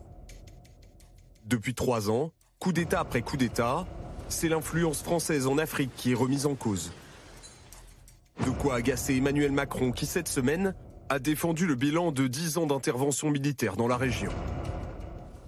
[1.47, 3.87] Depuis trois ans, coup d'État après coup d'État,
[4.29, 6.93] c'est l'influence française en Afrique qui est remise en cause.
[8.45, 10.75] De quoi agacer Emmanuel Macron qui, cette semaine,
[11.09, 14.31] a défendu le bilan de 10 ans d'intervention militaire dans la région.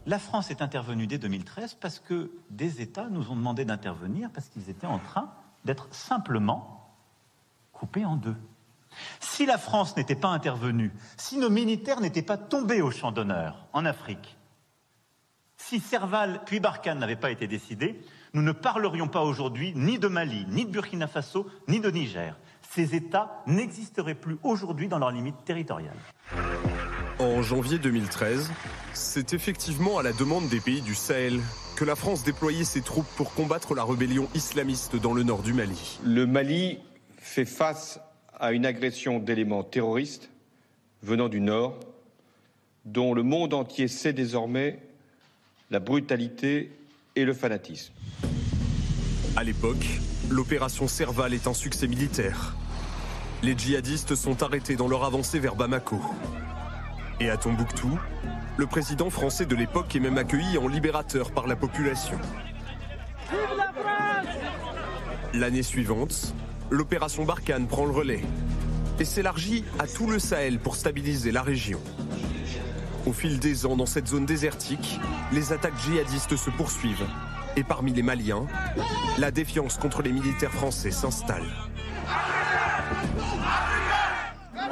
[0.06, 4.48] La France est intervenue dès 2013 parce que des États nous ont demandé d'intervenir parce
[4.48, 5.32] qu'ils étaient en train
[5.64, 6.94] d'être simplement
[7.72, 8.36] coupés en deux.
[9.20, 13.66] Si la France n'était pas intervenue, si nos militaires n'étaient pas tombés au champ d'honneur
[13.72, 14.36] en Afrique,
[15.56, 18.00] si Serval puis Barkhane n'avaient pas été décidés,
[18.34, 22.36] nous ne parlerions pas aujourd'hui ni de Mali, ni de Burkina Faso, ni de Niger.
[22.70, 25.96] Ces États n'existeraient plus aujourd'hui dans leurs limites territoriales.
[27.18, 28.50] En janvier 2013,
[28.94, 31.40] c'est effectivement à la demande des pays du Sahel
[31.82, 35.52] que la France déployait ses troupes pour combattre la rébellion islamiste dans le nord du
[35.52, 35.98] Mali.
[36.04, 36.78] Le Mali
[37.18, 37.98] fait face
[38.38, 40.30] à une agression d'éléments terroristes
[41.02, 41.80] venant du Nord,
[42.84, 44.78] dont le monde entier sait désormais
[45.72, 46.70] la brutalité
[47.16, 47.92] et le fanatisme.
[49.34, 49.84] À l'époque,
[50.30, 52.54] l'opération Serval est un succès militaire.
[53.42, 56.00] Les djihadistes sont arrêtés dans leur avancée vers Bamako.
[57.18, 57.98] Et à Tombouctou,
[58.56, 62.18] le président français de l'époque est même accueilli en libérateur par la population.
[65.34, 66.34] L'année suivante,
[66.70, 68.22] l'opération Barkhane prend le relais
[68.98, 71.80] et s'élargit à tout le Sahel pour stabiliser la région.
[73.06, 75.00] Au fil des ans, dans cette zone désertique,
[75.32, 77.06] les attaques djihadistes se poursuivent.
[77.56, 78.46] Et parmi les Maliens,
[79.18, 81.44] la défiance contre les militaires français s'installe.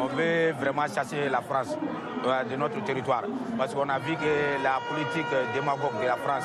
[0.00, 1.76] On veut vraiment chasser la France
[2.24, 3.24] euh, de notre territoire.
[3.58, 6.44] Parce qu'on a vu que la politique démagogue de la France,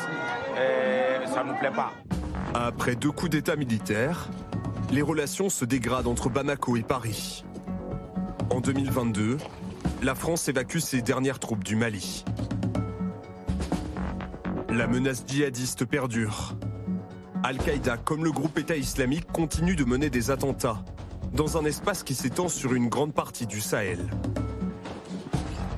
[0.58, 1.94] euh, ça ne nous plaît pas.
[2.54, 4.28] Après deux coups d'État militaires,
[4.92, 7.46] les relations se dégradent entre Bamako et Paris.
[8.50, 9.38] En 2022,
[10.04, 12.26] la France évacue ses dernières troupes du Mali.
[14.70, 16.56] La menace djihadiste perdure.
[17.44, 20.84] Al-Qaïda, comme le groupe État islamique, continue de mener des attentats
[21.36, 24.00] dans un espace qui s'étend sur une grande partie du Sahel.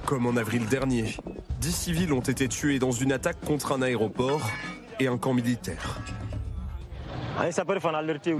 [0.06, 1.15] Comme en avril dernier,
[1.60, 4.50] dix civils ont été tués dans une attaque contre un aéroport
[5.00, 6.00] et un camp militaire.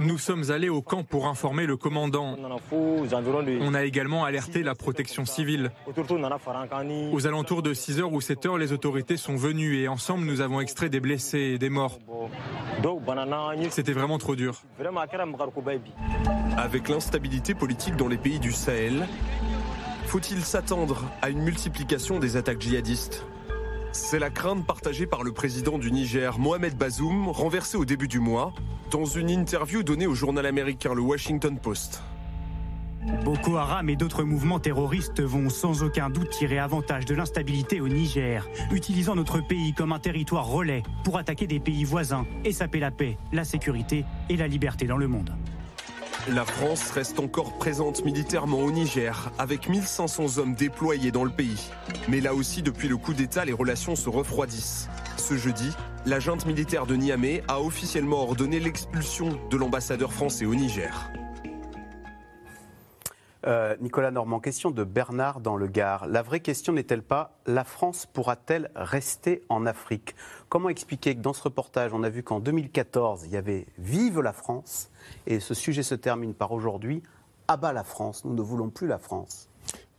[0.00, 2.36] Nous sommes allés au camp pour informer le commandant.
[2.72, 5.70] On a également alerté la protection civile.
[7.12, 10.88] Aux alentours de 6h ou 7h, les autorités sont venues et ensemble nous avons extrait
[10.88, 11.98] des blessés et des morts.
[13.70, 14.62] C'était vraiment trop dur.
[16.58, 19.06] Avec l'instabilité politique dans les pays du Sahel,
[20.06, 23.24] faut-il s'attendre à une multiplication des attaques djihadistes?
[23.92, 28.18] C'est la crainte partagée par le président du Niger, Mohamed Bazoum, renversé au début du
[28.18, 28.52] mois,
[28.90, 32.02] dans une interview donnée au journal américain Le Washington Post.
[33.24, 37.86] Boko Haram et d'autres mouvements terroristes vont sans aucun doute tirer avantage de l'instabilité au
[37.86, 42.80] Niger, utilisant notre pays comme un territoire relais pour attaquer des pays voisins et saper
[42.80, 45.32] la paix, la sécurité et la liberté dans le monde.
[46.34, 51.70] La France reste encore présente militairement au Niger, avec 1500 hommes déployés dans le pays.
[52.08, 54.90] Mais là aussi, depuis le coup d'État, les relations se refroidissent.
[55.16, 55.70] Ce jeudi,
[56.04, 61.10] la junte militaire de Niamey a officiellement ordonné l'expulsion de l'ambassadeur français au Niger.
[63.48, 66.06] Euh, Nicolas Normand, question de Bernard dans le Gard.
[66.06, 70.14] La vraie question n'est-elle pas la France pourra-t-elle rester en Afrique?
[70.50, 74.20] Comment expliquer que dans ce reportage, on a vu qu'en 2014, il y avait Vive
[74.20, 74.90] la France
[75.26, 77.02] et ce sujet se termine par aujourd'hui
[77.46, 79.48] Abat la France, nous ne voulons plus la France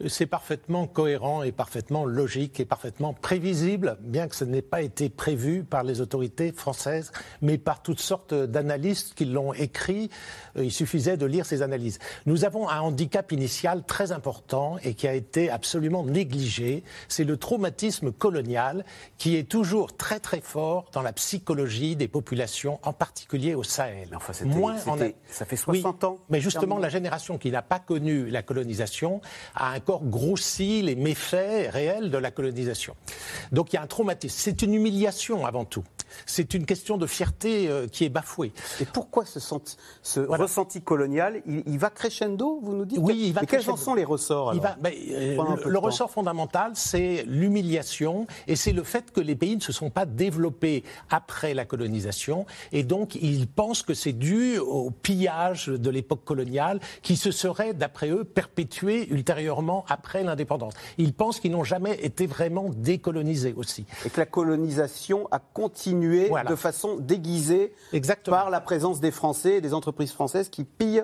[0.07, 5.09] c'est parfaitement cohérent et parfaitement logique et parfaitement prévisible, bien que ce n'ait pas été
[5.09, 10.09] prévu par les autorités françaises, mais par toutes sortes d'analystes qui l'ont écrit.
[10.57, 11.99] Euh, il suffisait de lire ces analyses.
[12.25, 16.83] Nous avons un handicap initial très important et qui a été absolument négligé.
[17.07, 18.85] C'est le traumatisme colonial
[19.17, 24.09] qui est toujours très très fort dans la psychologie des populations, en particulier au Sahel.
[24.15, 24.77] Enfin, Moins
[25.29, 26.17] Ça fait 60 ans.
[26.29, 29.21] Mais justement, la génération qui n'a pas connu la colonisation
[29.55, 32.95] a un grossi les méfaits réels de la colonisation.
[33.51, 34.35] Donc il y a un traumatisme.
[34.37, 35.83] C'est une humiliation avant tout.
[36.25, 38.51] C'est une question de fierté euh, qui est bafouée.
[38.81, 39.39] Et pourquoi ce,
[40.01, 42.99] ce ressenti colonial, il, va crescendo, vous nous dites?
[42.99, 47.23] Oui, il va Mais quels en sont les ressorts ben, euh, Le, ressort fondamental, c'est
[47.27, 51.65] l'humiliation et c'est le fait que les pays ne se sont pas développés après la
[51.65, 57.31] colonisation et donc ils pensent que c'est dû au pillage de l'époque coloniale qui se
[57.31, 60.73] serait, d'après eux, perpétué ultérieurement après l'indépendance.
[60.97, 63.85] Ils pensent qu'ils n'ont jamais été vraiment décolonisés aussi.
[64.05, 67.73] Et que la colonisation a continué de façon déguisée
[68.25, 71.03] par la présence des Français et des entreprises françaises qui pillent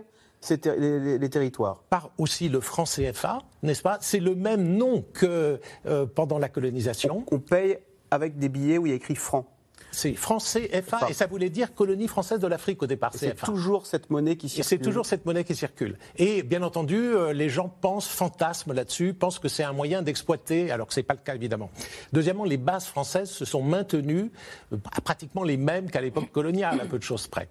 [0.50, 1.84] les, territoires.
[1.90, 3.98] Par aussi le franc CFA, n'est-ce pas?
[4.02, 7.24] C'est le même nom que euh, pendant la colonisation.
[7.32, 7.78] On, on paye
[8.12, 9.46] avec des billets où il y a écrit franc.
[9.96, 13.12] C'est français FA et ça voulait dire colonie française de l'Afrique au départ.
[13.16, 14.66] C'est toujours cette monnaie qui circule.
[14.66, 15.98] C'est toujours cette monnaie qui circule.
[16.18, 20.70] Et bien entendu, euh, les gens pensent, fantasment là-dessus, pensent que c'est un moyen d'exploiter,
[20.70, 21.72] alors que ce n'est pas le cas évidemment.
[22.12, 24.32] Deuxièmement, les bases françaises se sont maintenues
[24.74, 27.48] euh, pratiquement les mêmes qu'à l'époque coloniale, à peu de choses près.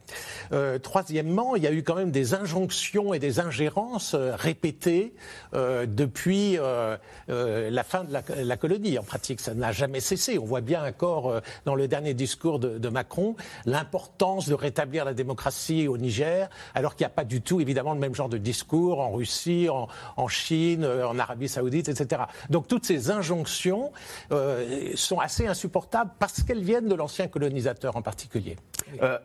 [0.52, 5.14] Euh, troisièmement, il y a eu quand même des injonctions et des ingérences répétées
[5.52, 6.58] depuis
[7.28, 8.98] la fin de la, la, colonie.
[8.98, 10.38] En pratique, ça n'a jamais cessé.
[10.38, 15.14] On voit bien encore dans le dernier discours discours de, Macron, l'importance de rétablir la
[15.14, 18.38] démocratie au Niger, alors qu'il n'y a pas du tout, évidemment, le même genre de
[18.38, 22.22] discours en Russie, en, Chine, euh, en Arabie Saoudite, etc.
[22.50, 23.92] Donc toutes ces injonctions
[24.32, 28.56] euh, sont assez insupportables parce qu'elles viennent de l'ancien colonisateur en particulier.
[29.02, 29.18] Euh,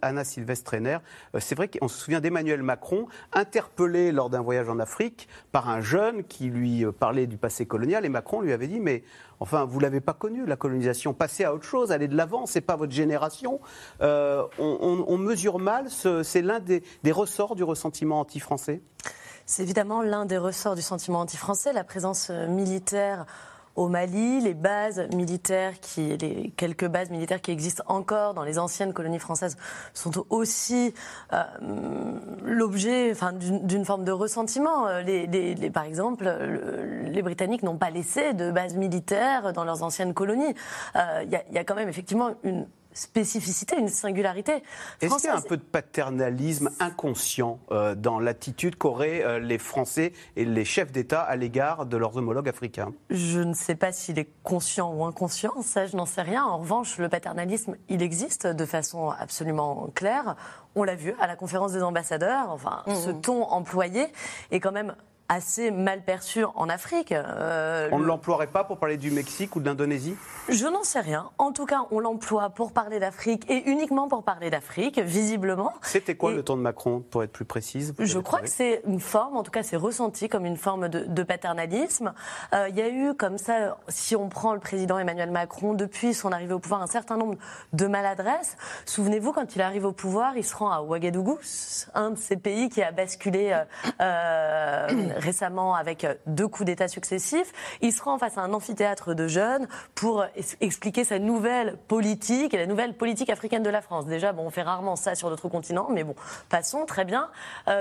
[0.00, 0.76] Anna Sylvestre
[1.40, 5.80] c'est vrai qu'on se souvient d'Emmanuel Macron, interpellé lors d'un voyage en Afrique par un
[5.80, 9.02] jeune qui lui parlait du passé colonial, et Macron lui avait dit, mais
[9.42, 11.14] Enfin, vous l'avez pas connu, la colonisation.
[11.14, 13.60] Passez à autre chose, allez de l'avant, c'est pas votre génération.
[14.00, 18.82] Euh, on, mesure mal, c'est l'un des, ressorts du ressentiment anti-français?
[19.44, 23.26] C'est évidemment l'un des ressorts du sentiment anti-français, la présence euh, militaire
[23.76, 28.58] au Mali, les bases militaires, qui, les quelques bases militaires qui existent encore dans les
[28.58, 29.56] anciennes colonies françaises
[29.94, 30.94] sont aussi
[31.32, 31.42] euh,
[32.44, 34.86] l'objet enfin, d'une forme de ressentiment.
[34.88, 36.30] Euh, par exemple,
[37.04, 40.54] les Britanniques n'ont pas laissé de bases militaires dans leurs anciennes colonies.
[40.96, 44.62] Euh, il y, a quand même effectivement une spécificité, une singularité.
[45.00, 49.58] Est-ce qu'il y a un peu de paternalisme inconscient euh, dans l'attitude qu'auraient euh, les
[49.58, 52.92] Français et les chefs d'État à l'égard de leurs homologues africains?
[53.10, 56.44] Je ne sais pas s'il est conscient ou inconscient, ça je n'en sais rien.
[56.44, 60.36] En revanche, le paternalisme, il existe de façon absolument claire.
[60.74, 63.20] On l'a vu à la conférence des ambassadeurs, enfin, ce mmh.
[63.20, 64.06] ton employé
[64.50, 64.94] est quand même
[65.32, 67.12] assez mal perçu en Afrique.
[67.12, 70.14] Euh, on ne l'emploierait pas pour parler du Mexique ou de l'Indonésie?
[70.50, 71.30] Je n'en sais rien.
[71.38, 75.72] En tout cas, on l'emploie pour parler d'Afrique et uniquement pour parler d'Afrique, visiblement.
[75.80, 79.00] C'était quoi le ton de Macron, pour être plus précise Je crois que c'est une
[79.00, 82.12] forme, en tout cas c'est ressenti comme une forme de, paternalisme.
[82.52, 86.12] Euh, il y a eu comme ça, si on prend le président Emmanuel Macron, depuis
[86.12, 87.36] son arrivée au pouvoir, un certain nombre
[87.72, 88.56] de maladresses.
[88.84, 91.38] Souvenez-vous, quand il arrive au pouvoir, il se rend à Ouagadougou,
[91.94, 93.56] un de ces pays qui a basculé
[94.00, 94.88] euh,
[95.22, 97.52] récemment avec deux coups d'État successifs.
[97.80, 100.24] Il se rend face à un amphithéâtre de jeunes pour
[100.60, 104.06] expliquer sa nouvelle politique et la nouvelle politique africaine de la France.
[104.06, 106.14] Déjà, bon, on fait rarement ça sur d'autres continents, mais bon,
[106.48, 107.28] passons, très bien.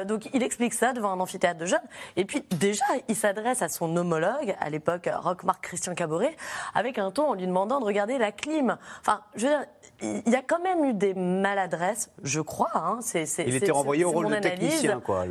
[0.06, 1.80] donc il explique ça devant un amphithéâtre de jeunes.
[2.16, 6.36] Et puis déjà, il s'adresse à son homologue, à l'époque Roch-Marc Christian Caboret,
[6.74, 8.78] avec un ton en lui demandant de regarder la clim.
[9.02, 9.66] Enfin, je veux dire,
[10.02, 12.72] il y a quand même eu des maladresses, je crois.
[12.74, 13.00] Hein.
[13.14, 15.26] il était renvoyé au rôle de technicien, quoi.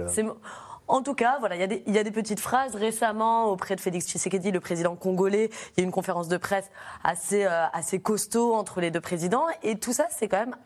[0.91, 2.75] En tout cas, voilà, il y, a des, petites phrases.
[2.75, 6.69] Récemment, auprès de Félix Tshisekedi, le président congolais, il y a une conférence de presse
[7.05, 9.47] assez, euh, assez costaud entre les deux présidents.
[9.63, 10.57] Et tout ça, c'est quand même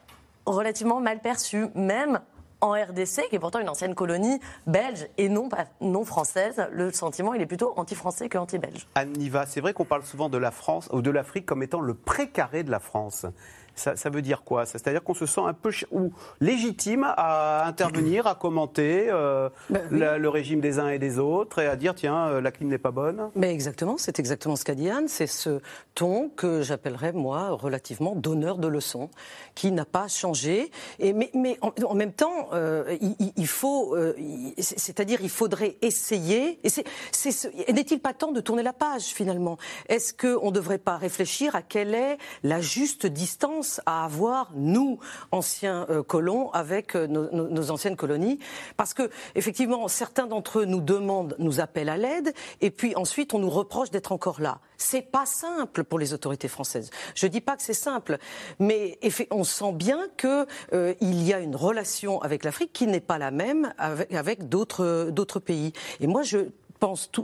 [0.47, 2.21] relativement mal perçu, même
[2.63, 5.51] en RDC, qui est pourtant une ancienne colonie belge et non,
[5.83, 6.69] non française.
[6.73, 8.89] Le sentiment, il est plutôt anti-français que anti-belge.
[8.95, 9.13] Anne
[9.47, 12.63] c'est vrai qu'on parle souvent de la France ou de l'Afrique comme étant le précaré
[12.63, 13.27] de la France
[13.75, 18.35] ça, veut dire quoi C'est-à-dire qu'on se sent un peu ou légitime à intervenir, à
[18.35, 22.41] commenter euh, ben le régime des uns et des autres et à dire tiens, euh,
[22.41, 23.31] la clim n'est pas bonne?
[23.35, 25.09] Mais exactement, c'est exactement ce qu'a dit Anne.
[25.09, 25.61] C'est ce
[25.95, 29.11] ton que j'appellerais, moi, relativement donneur de leçons,
[29.55, 30.71] qui n'a pas changé.
[30.99, 32.97] Et, mais, mais en, même temps, euh,
[33.37, 33.97] il, faut.
[34.59, 36.61] c'est-à-dire, il faudrait essayer.
[36.65, 39.59] Et n'est-il pas temps de tourner la page, finalement?
[39.89, 44.99] Est-ce qu'on ne devrait pas réfléchir à quelle est la juste distance à avoir, nous,
[45.31, 48.39] anciens euh, colons, avec euh, nos, anciennes colonies.
[48.77, 53.35] Parce que, effectivement, certains d'entre eux nous demandent, nous appellent à l'aide, et puis ensuite
[53.35, 54.59] on nous reproche d'être encore là.
[54.77, 56.91] C'est pas simple pour les autorités françaises.
[57.15, 58.19] Je dis pas que c'est simple,
[58.59, 58.99] mais
[59.31, 63.31] on sent bien qu'il euh, y a une relation avec l'Afrique qui n'est pas la
[63.31, 65.73] même avec, avec d'autres pays.
[66.01, 66.49] Et moi, je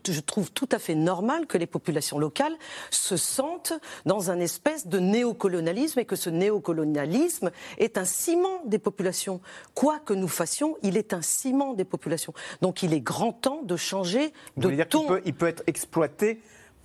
[0.06, 2.56] je trouve tout à fait normal que les populations locales
[2.90, 3.72] se sentent
[4.06, 9.40] dans un espèce de néocolonialisme et que ce néocolonialisme est un ciment des populations.
[9.74, 12.32] Quoi que nous fassions, il est un ciment des populations.
[12.62, 15.18] Donc il est grand temps de changer de ton.
[15.24, 16.40] il peut être exploité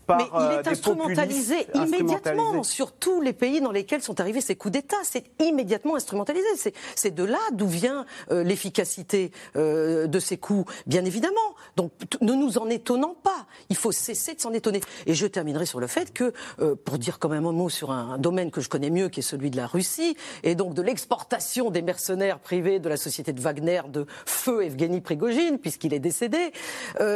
[0.10, 4.56] mais il euh, est instrumentalisé immédiatement sur tous les pays dans lesquels sont arrivés ces
[4.56, 4.98] coups d'État.
[5.04, 6.74] C'est immédiatement instrumentalisé.
[6.96, 11.36] C'est de là d'où vient euh, l'efficacité euh, de ces coups, bien évidemment.
[11.76, 11.92] Donc
[12.22, 13.46] ne nous en étonnons pas.
[13.70, 14.82] Il faut cesser de s'en étonner.
[15.06, 16.34] Et je terminerai sur le fait que,
[16.84, 19.24] pour dire quand même un mot sur un, domaine que je connais mieux, qui est
[19.24, 23.42] celui de la Russie, et donc de l'exportation des mercenaires privés de la société de
[23.42, 26.52] Wagner de feu Evgeny Prigogine, puisqu'il est décédé,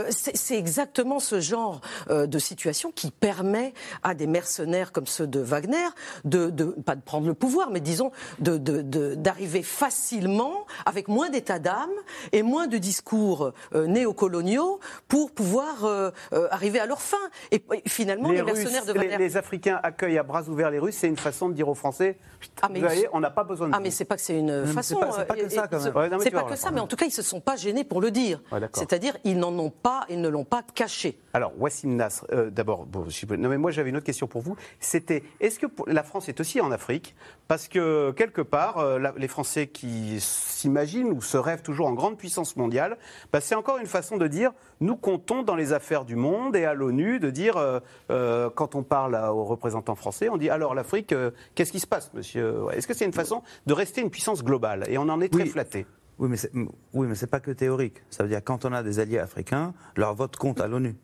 [0.10, 5.88] c'est exactement ce genre de situation qui permet à des mercenaires comme ceux de Wagner
[6.24, 6.50] de,
[6.86, 11.90] pas de prendre le pouvoir, mais disons d'arriver facilement, avec moins d'état d'âme
[12.32, 17.18] et moins de discours euh, néocoloniaux pour pouvoir euh, euh, arriver à leur fin.
[17.52, 19.18] Et, finalement, les, mercenaires de Wagner...
[19.18, 22.18] Les, Africains accueillent à bras ouverts les Russes, c'est une façon de dire aux Français,
[22.62, 24.66] ah, vous voyez, on n'a pas besoin de Ah, mais c'est pas que c'est une
[24.66, 25.00] façon...
[25.16, 26.20] C'est pas, que ça, quand même.
[26.20, 28.12] C'est pas que ça, mais en tout cas, ils se sont pas gênés pour le
[28.12, 28.42] dire.
[28.74, 31.20] C'est-à-dire, ils n'en ont pas, ils ne l'ont pas caché.
[31.34, 34.56] Alors, Wassim Nasr, d'abord, non mais moi j'avais une autre question pour vous.
[34.80, 37.16] C'était, est-ce que la France est aussi en Afrique?
[37.48, 42.18] Parce que quelque part, euh, les Français qui s'imaginent ou se rêvent toujours en grande
[42.18, 42.98] puissance mondiale,
[43.32, 46.66] bah, c'est encore une façon de dire, nous comptons dans les affaires du monde et
[46.66, 47.80] à l'ONU, de dire, euh,
[48.12, 51.14] euh, quand on parle aux représentants français, on dit, alors l'Afrique,
[51.56, 52.66] qu'est-ce qui se passe, monsieur?
[52.74, 54.86] Est-ce que c'est une façon de rester une puissance globale?
[54.90, 55.86] Et on en est très flatté.
[56.20, 56.52] Oui, mais c'est,
[56.94, 58.04] oui, pas que théorique.
[58.10, 60.96] Ça veut dire quand on a des alliés africains, leur vote compte à l'ONU.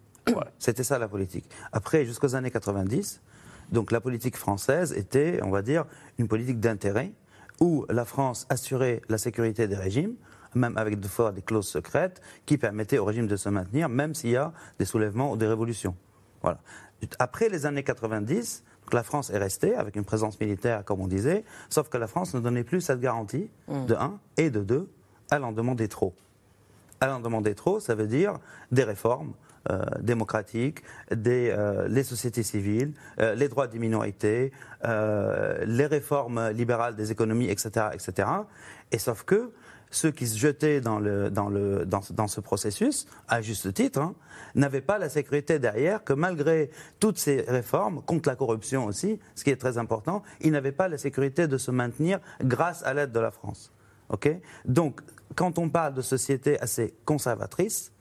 [0.59, 1.49] C'était ça la politique.
[1.71, 3.21] Après, jusqu'aux années 90,
[3.71, 5.85] donc la politique française était, on va dire,
[6.17, 7.11] une politique d'intérêt
[7.59, 10.15] où la France assurait la sécurité des régimes,
[10.55, 14.13] même avec de fois des clauses secrètes qui permettaient au régime de se maintenir, même
[14.13, 15.95] s'il y a des soulèvements ou des révolutions.
[16.41, 16.59] Voilà.
[17.19, 21.43] Après les années 90, la France est restée avec une présence militaire, comme on disait,
[21.69, 23.85] sauf que la France ne donnait plus cette garantie, mm.
[23.85, 24.89] de un, et de deux,
[25.31, 26.13] elle en demandait trop.
[26.99, 28.39] Elle en demandait trop, ça veut dire
[28.71, 29.33] des réformes,
[29.71, 34.51] euh, démocratiques, des, euh, les sociétés civiles, euh, les droits des minorités,
[34.83, 38.27] les réformes libérales des économies, etc., etc.
[38.91, 39.51] Et sauf que
[39.89, 43.99] ceux qui se jetaient dans, le, dans, le, dans, dans ce processus, à juste titre,
[43.99, 44.13] hein,
[44.53, 49.43] n'avaient pas la sécurité derrière que malgré toutes ces réformes, contre la corruption aussi, ce
[49.43, 53.11] qui est très important, ils n'avaient pas la sécurité de se maintenir grâce à l'aide
[53.11, 53.71] de la France.
[54.65, 55.01] Donc,
[55.35, 57.93] quand on parle de sociétés assez conservatrices, Hein,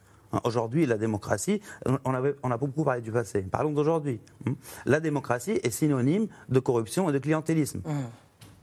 [0.43, 1.61] aujourd'hui, la démocratie,
[2.03, 4.19] on, avait, on, a beaucoup parlé du passé, parlons d'aujourd'hui.
[4.47, 4.53] Hein.
[4.85, 7.79] La démocratie est synonyme de corruption et de clientélisme.
[7.79, 7.91] Mmh.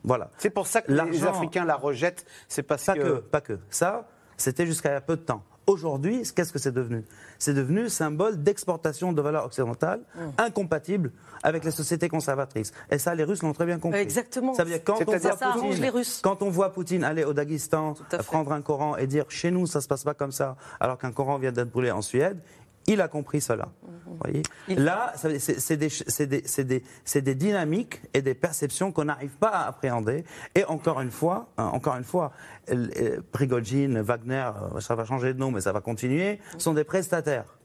[0.05, 0.31] Voilà.
[0.39, 3.15] C'est pour ça que les Africains la rejettent, c'est parce pas que...
[3.19, 3.59] Pas que.
[3.71, 5.45] Ça, c'était jusqu'à il y a peu de temps.
[5.67, 7.05] Aujourd'hui, qu'est-ce que c'est devenu?
[7.39, 10.21] C'est devenu symbole d'exportation de valeurs occidentales Mm.
[10.39, 12.73] incompatibles avec les sociétés conservatrices.
[12.91, 14.01] Et ça, les Russes l'ont très bien compris.
[14.01, 14.55] Exactement.
[14.55, 16.21] Ça veut dire quand on, voit ça Poutine, les Russes.
[16.23, 17.95] quand on voit Poutine aller au Daghestan,
[18.27, 21.13] prendre un Coran et dire chez nous, ça se passe pas comme ça, alors qu'un
[21.13, 22.39] Coran vient d'être brûlé en Suède,
[22.87, 23.69] il a compris cela.
[24.07, 25.29] Vous voyez Là, c'est
[25.77, 29.69] des, c'est des- c'est des- c'est des dynamiques et des perceptions qu'on n'arrive pas à
[29.69, 30.25] appréhender.
[30.55, 32.33] Et encore une fois, hein, encore une fois,
[32.71, 36.85] euh, Prigogine, Wagner, euh, ça va changer de nom, mais ça va continuer, sont des
[36.85, 37.57] prestataires.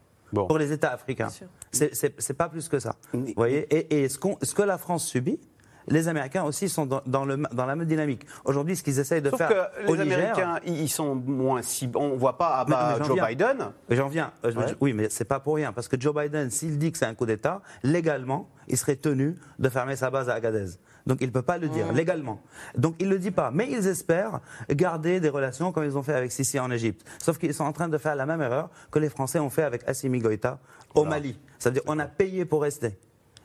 [0.48, 1.30] Pour les États africains.
[1.72, 2.96] C'est- pas plus que ça.
[3.14, 5.40] Vous voyez Et, et ce, qu'on- ce que la France subit,
[5.88, 8.26] les Américains aussi sont dans, dans le, dans la même dynamique.
[8.45, 11.62] Aujourd'hui, ce qu'ils essayent de Sauf faire que au les Niger, Américains, ils sont moins
[11.62, 11.89] si.
[11.95, 13.28] On ne voit pas à bas Joe viens.
[13.28, 13.58] Biden.
[13.89, 14.32] J'en viens.
[14.45, 14.76] Euh, Ouais.
[14.82, 15.71] Oui, mais c'est pas pour rien.
[15.71, 19.36] Parce que Joe Biden, s'il dit que c'est un coup d'État, légalement, il serait tenu
[19.60, 20.65] de fermer sa base à Agadez.
[21.06, 22.41] Donc il ne peut pas le dire, légalement.
[22.78, 23.50] Donc il ne le dit pas.
[23.52, 27.06] Mais ils espèrent garder des relations comme ils ont fait avec Sisi en Égypte.
[27.23, 29.63] Sauf qu'ils sont en train de faire la même erreur que les Français ont fait
[29.63, 30.60] avec Assimi Goïta
[30.95, 31.39] au Mali.
[31.60, 32.97] C'est-à-dire on a payé pour rester.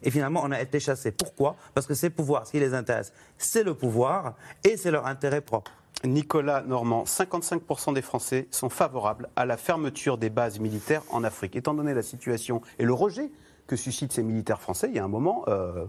[0.02, 1.12] Et finalement, on a été chassé.
[1.12, 1.56] Pourquoi?
[1.74, 4.34] Parce que ces pouvoirs, ce qui les intéresse, c'est le pouvoir
[4.64, 5.72] et c'est leur intérêt propre.
[6.04, 11.54] Nicolas Normand, 55% des Français sont favorables à la fermeture des bases militaires en Afrique.
[11.54, 13.30] Étant donné la situation et le rejet
[13.66, 15.84] que suscitent ces militaires français, il y a un moment, euh,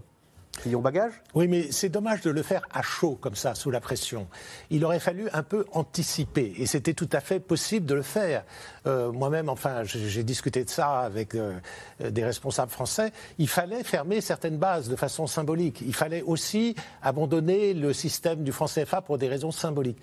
[0.76, 1.12] bagage?
[1.34, 4.28] Oui, mais c'est dommage de le faire à chaud, comme ça, sous la pression.
[4.70, 8.44] Il aurait fallu un peu anticiper, et c'était tout à fait possible de le faire.
[8.86, 11.58] Euh, Moi-même, enfin, j'ai discuté de ça avec euh,
[12.00, 13.12] des responsables français.
[13.38, 15.82] Il fallait fermer certaines bases de façon symbolique.
[15.86, 19.98] Il fallait aussi abandonner le système du franc CFA pour des raisons symboliques.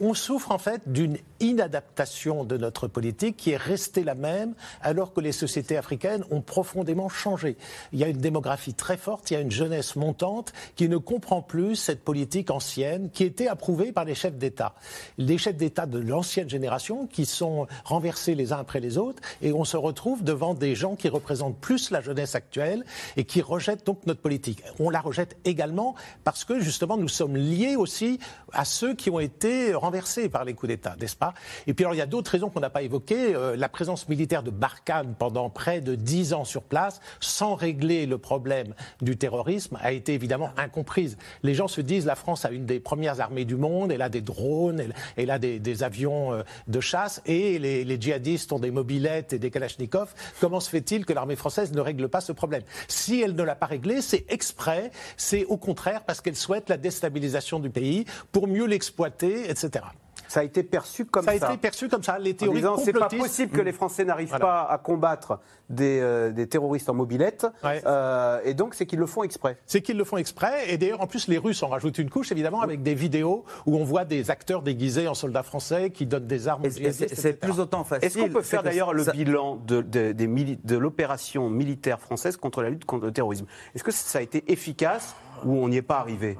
[0.00, 5.12] On souffre en fait d'une inadaptation de notre politique qui est restée la même, alors
[5.12, 7.56] que les sociétés africaines ont profondément changé.
[7.92, 10.96] Il y a une démographie très forte, il y a une jeunesse montante qui ne
[10.96, 14.74] comprend plus cette politique ancienne qui était approuvée par les chefs d'État.
[15.18, 19.52] Les chefs d'État de l'ancienne génération qui sont renversés les uns après les autres et
[19.52, 22.84] on se retrouve devant des gens qui représentent plus la jeunesse actuelle
[23.16, 24.62] et qui rejettent donc notre politique.
[24.78, 28.18] On la rejette également parce que justement nous sommes liés aussi
[28.52, 31.34] à ceux qui ont été renversés par les coups d'État, n'est-ce pas?
[31.66, 33.34] Et puis alors il y a d'autres raisons qu'on n'a pas évoquées.
[33.34, 38.06] Euh, la présence militaire de Barkhane pendant près de dix ans sur place, sans régler
[38.06, 41.16] le problème du terrorisme, a été évidemment incomprise.
[41.42, 44.08] Les gens se disent la France a une des premières armées du monde, elle a
[44.08, 44.82] des drones,
[45.16, 48.13] elle, a des, des avions euh, de chasse et les, les djihadistes
[48.52, 50.14] ont des mobilettes et des kalachnikovs.
[50.40, 52.62] Comment se fait-il que l'armée française ne règle pas ce problème?
[52.88, 56.76] Si elle ne l'a pas réglé, c'est exprès, c'est au contraire parce qu'elle souhaite la
[56.76, 59.84] déstabilisation du pays pour mieux l'exploiter, etc.
[60.28, 61.38] Ça a été perçu comme ça.
[61.38, 62.18] Ça a été perçu comme ça.
[62.18, 64.44] Les En théories disant, c'est pas possible que les Français n'arrivent Voilà.
[64.44, 67.46] pas à combattre des, euh, des terroristes en mobilette.
[67.64, 69.56] Euh, et donc, c'est qu'ils le font exprès.
[69.66, 70.72] C'est qu'ils le font exprès.
[70.72, 73.76] Et d'ailleurs, en plus, les Russes en rajoutent une couche, évidemment, avec des vidéos où
[73.76, 77.38] on voit des acteurs déguisés en soldats français qui donnent des armes aux djihadistes, etc.
[78.02, 82.84] Est-ce qu'on peut faire d'ailleurs le bilan de, de- l'opération militaire française contre la lutte
[82.84, 83.46] contre le terrorisme?
[83.74, 86.36] Est-ce que ça a été efficace ou on n'y est pas arrivé?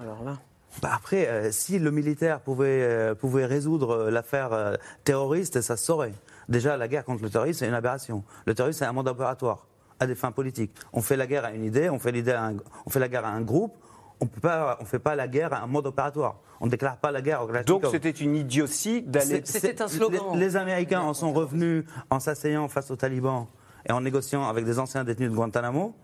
[0.82, 5.76] Bah après, euh, si le militaire pouvait, euh, pouvait résoudre euh, l'affaire euh, terroriste, ça
[5.76, 6.14] se saurait.
[6.48, 8.24] Déjà, la guerre contre le terrorisme, c'est une aberration.
[8.46, 9.66] Le terrorisme, c'est un monde opératoire,
[10.00, 10.72] à des fins politiques.
[10.92, 12.56] On fait la guerre à une idée, on fait, l'idée à un-
[12.86, 13.72] on fait la guerre à un groupe,
[14.20, 16.36] on ne fait pas la guerre à un mode opératoire.
[16.60, 19.42] On ne déclare pas la guerre au Donc, c'était une idiotie d'aller.
[19.44, 19.58] C'est-
[19.88, 19.98] c'est-
[20.34, 23.46] Les, les Américains en sont revenus en s'asseyant face aux talibans
[23.88, 25.94] et en négociant avec des anciens détenus de Guantanamo.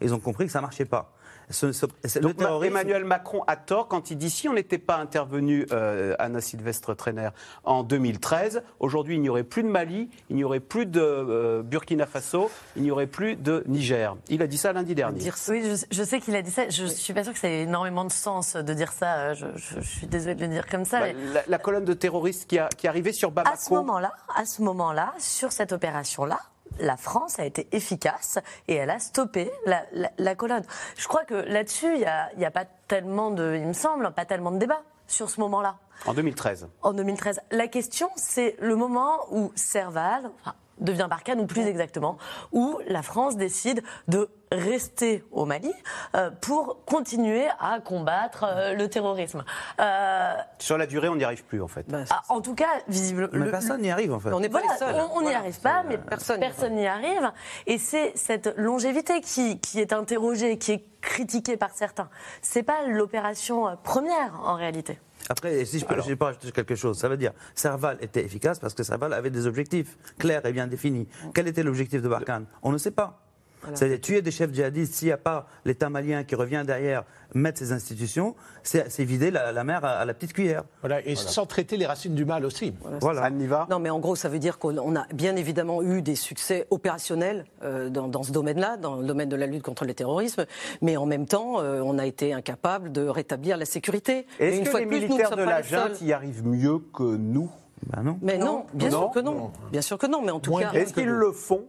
[0.00, 1.12] Ils ont compris que ça ne marchait pas.
[1.50, 4.50] Ce- ce- c'est- le Donc, Ma- terrorisme- Emmanuel Macron a tort quand il dit si
[4.50, 7.30] on n'était pas intervenu, euh, Anna Sylvestre Trainer,
[7.64, 11.62] en 2013, aujourd'hui il n'y aurait plus de Mali, il n'y aurait plus de euh,
[11.62, 14.14] Burkina Faso, il n'y aurait plus de Niger.
[14.28, 15.20] Il a dit ça lundi dernier.
[15.48, 16.68] Oui, je, je sais qu'il a dit ça.
[16.68, 19.32] Je suis pas sûre que ça ait énormément de sens de dire ça.
[19.32, 21.00] Je, je- je suis désolée de le dire comme ça.
[21.00, 23.54] Bah, mais- la, la colonne de terroristes qui, a, qui est arrivée sur Bamako.
[23.54, 26.38] À ce moment-là, à ce moment-là, sur cette opération-là,
[26.78, 30.64] la France a été efficace et elle a stoppé la, la- la colonne.
[30.96, 34.10] Je crois que là-dessus, il n'y a, y a pas tellement de, il me semble,
[34.12, 35.76] pas tellement de débat sur ce moment-là.
[36.06, 36.68] En 2013.
[36.82, 37.40] En 2013.
[37.50, 42.18] La question, c'est le moment où Serval enfin, devient Barkhane, ou plus exactement,
[42.52, 45.70] où la France décide de rester au Mali
[46.16, 49.44] euh, pour continuer à combattre euh, le terrorisme.
[49.80, 51.84] Euh, Sur la durée, on n'y arrive plus en fait.
[52.10, 53.28] ah, en tout cas, visiblement.
[53.32, 54.32] Mais personne n'y arrive en fait.
[54.32, 54.94] On n'est pas Voilà, les seuls.
[54.94, 55.38] On on n'y Voilà.
[55.40, 57.30] arrive pas, mais Personne personne n'y arrive.
[57.66, 62.08] Et c'est cette longévité qui, qui est interrogée, qui est critiquée par certains.
[62.40, 64.98] C'est pas l'opération première en réalité.
[65.28, 68.58] Après, si je peux, je peux rajouter quelque chose, ça veut dire Serval était efficace
[68.58, 71.06] parce que Serval avait des objectifs clairs et bien définis.
[71.34, 72.46] Quel était l'objectif de Barkhane?
[72.62, 73.27] On ne sait pas.
[73.74, 74.94] C'est tuer des chefs djihadistes.
[74.94, 79.64] S'il n'y a pas l'État malien qui revient derrière mettre ses institutions, c'est vider la,
[79.64, 80.64] mer à, la petite cuillère.
[80.80, 82.74] Voilà, et sans traiter les racines du mal aussi.
[83.00, 83.24] Voilà.
[83.24, 83.66] Anne va?
[83.70, 87.44] Non, mais en gros, ça veut dire qu'on a bien évidemment eu des succès opérationnels
[87.62, 90.46] euh, dans, ce domaine-là, dans le domaine de la lutte contre le terrorisme,
[90.80, 94.26] mais en même temps, euh, on a été incapable de rétablir la sécurité.
[94.38, 97.50] Est-ce que les militaires de la junte y arrivent mieux que nous?
[97.86, 98.18] Ben non.
[98.22, 99.50] Mais non, bien sûr que non.
[99.70, 100.72] Bien sûr que non, mais en tout cas.
[100.72, 101.64] Est-ce qu'ils le font?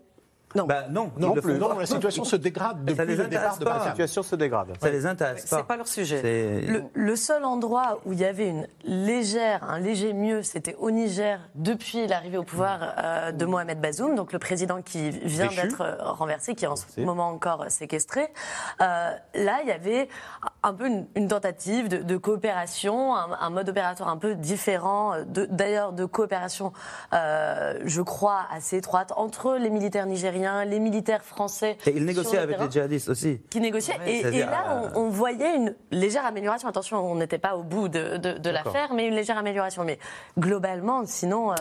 [0.56, 0.66] Non.
[0.66, 1.60] Bah, non, non, plus.
[1.60, 4.74] non, la situation se dégrade depuis le départ de La situation se dégrade.
[4.82, 5.58] Ça les intéresse pas.
[5.58, 6.84] C'est pas leur sujet.
[6.94, 11.40] Le, seul endroit où il y avait une légère, un léger mieux, c'était au Niger
[11.56, 15.96] depuis l'arrivée au pouvoir euh, de Mohamed Bazoum, donc le président qui vient d'être euh,
[16.00, 18.30] renversé, qui est en ce moment encore séquestré.
[18.82, 20.08] Euh, là, il y avait
[20.64, 26.74] un peu une, tentative de, coopération, un, mode opératoire un peu différent, d'ailleurs de, coopération,
[27.12, 31.78] je crois, assez étroite entre les militaires nigériens les militaires français.
[31.86, 33.42] Et ils négociaient avec les djihadistes aussi.
[33.50, 33.98] Qui négociaient.
[34.06, 36.68] et, là, euh, on, voyait une légère amélioration.
[36.68, 39.84] Attention, on n'était pas au bout de, l'affaire, mais une légère amélioration.
[39.84, 40.00] Mais
[40.38, 41.52] globalement, sinon.
[41.52, 41.56] Euh,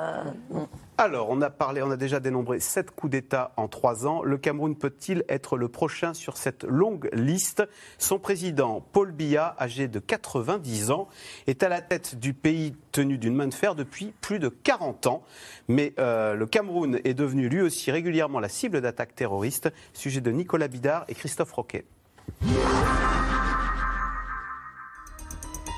[1.00, 4.24] alors, on a parlé, on a déjà dénombré sept coups d'État en trois ans.
[4.24, 7.62] Le Cameroun peut-il être le prochain sur cette longue liste?
[7.98, 11.08] Son président, Paul Biya, âgé de 90 ans,
[11.46, 15.06] est à la tête du pays tenu d'une main de fer depuis plus de 40
[15.06, 15.22] ans.
[15.68, 19.72] Mais euh, le Cameroun est devenu lui aussi régulièrement la cible d'attaques terroristes.
[19.92, 21.84] Sujet de Nicolas Bidard et Christophe Roquet.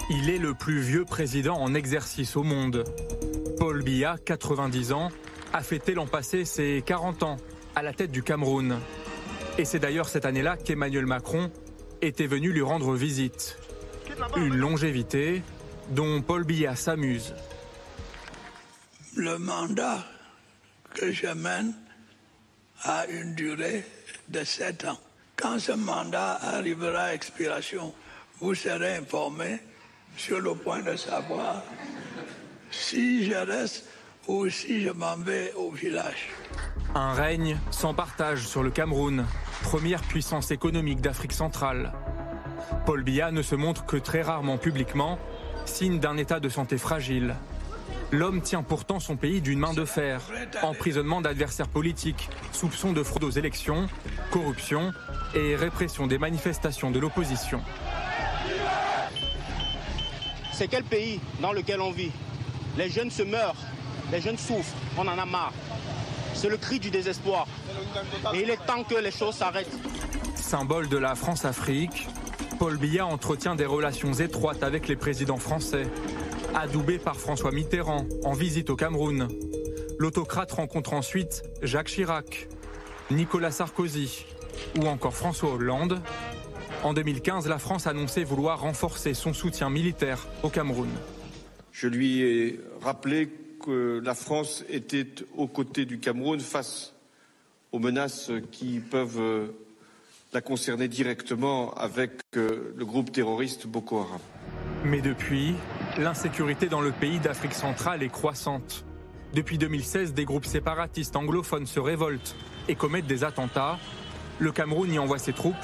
[0.08, 2.84] Il est le plus vieux président en exercice au monde.
[3.60, 5.10] Paul Biya, 90 ans,
[5.52, 7.36] a fêté l'an passé ses 40 ans
[7.76, 8.78] à la tête du Cameroun.
[9.58, 11.52] Et c'est d'ailleurs cette année-là qu'Emmanuel Macron
[12.00, 13.58] était venu lui rendre visite.
[14.34, 15.42] Une longévité
[15.90, 17.34] dont Paul Biya s'amuse.
[19.14, 20.06] Le mandat
[20.94, 21.74] que je mène
[22.84, 23.84] a une durée
[24.28, 25.00] de 7 ans.
[25.36, 27.92] Quand ce mandat arrivera à expiration,
[28.40, 29.58] vous serez informé
[30.16, 31.62] sur le point de savoir
[32.70, 33.86] si je reste
[34.28, 36.28] ou si je m'en vais au village.
[36.94, 39.26] Un règne sans partage sur le Cameroun,
[39.62, 41.92] première puissance économique d'Afrique centrale.
[42.86, 45.18] Paul Biya ne se montre que très rarement publiquement,
[45.64, 47.36] signe d'un état de santé fragile.
[48.12, 50.20] L'homme tient pourtant son pays d'une main de fer.
[50.62, 53.88] Emprisonnement d'adversaires politiques, soupçons de fraude aux élections,
[54.30, 54.92] corruption
[55.34, 57.62] et répression des manifestations de l'opposition.
[60.52, 62.10] C'est quel pays dans lequel on vit?
[62.76, 63.56] Les jeunes se meurent,
[64.12, 65.52] les jeunes souffrent, on en a marre.
[66.34, 67.46] C'est le cri du désespoir.
[68.34, 69.76] Et il est temps que les choses s'arrêtent.
[70.36, 72.08] Symbole de la France-Afrique,
[72.58, 75.86] Paul Biya entretient des relations étroites avec les présidents français.
[76.54, 79.28] Adoubé par François Mitterrand en visite au Cameroun.
[79.98, 82.48] L'autocrate rencontre ensuite Jacques Chirac,
[83.10, 84.24] Nicolas Sarkozy
[84.78, 86.00] ou encore François Hollande.
[86.82, 90.88] En 2015, la France annonçait vouloir renforcer son soutien militaire au Cameroun.
[91.72, 93.28] Je lui ai rappelé
[93.64, 95.06] que la France était
[95.36, 96.94] aux côtés du Cameroun face
[97.72, 99.46] aux menaces qui peuvent euh,
[100.32, 104.20] la concerner directement avec euh, le groupe terroriste Boko Haram.
[104.84, 105.54] Mais depuis,
[105.98, 108.84] l'insécurité dans le pays d'Afrique centrale est croissante.
[109.34, 112.34] Depuis 2016, des groupes séparatistes anglophones se révoltent
[112.68, 113.78] et commettent des attentats.
[114.38, 115.54] Le Cameroun y envoie ses troupes,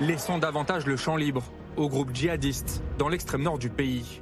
[0.00, 1.44] laissant davantage le champ libre
[1.76, 4.20] aux groupes djihadistes dans l'extrême nord du pays.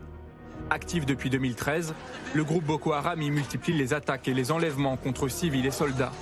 [0.70, 1.94] Actif depuis 2013,
[2.34, 6.12] le groupe Boko Haram y multiplie les attaques et les enlèvements contre civils et soldats.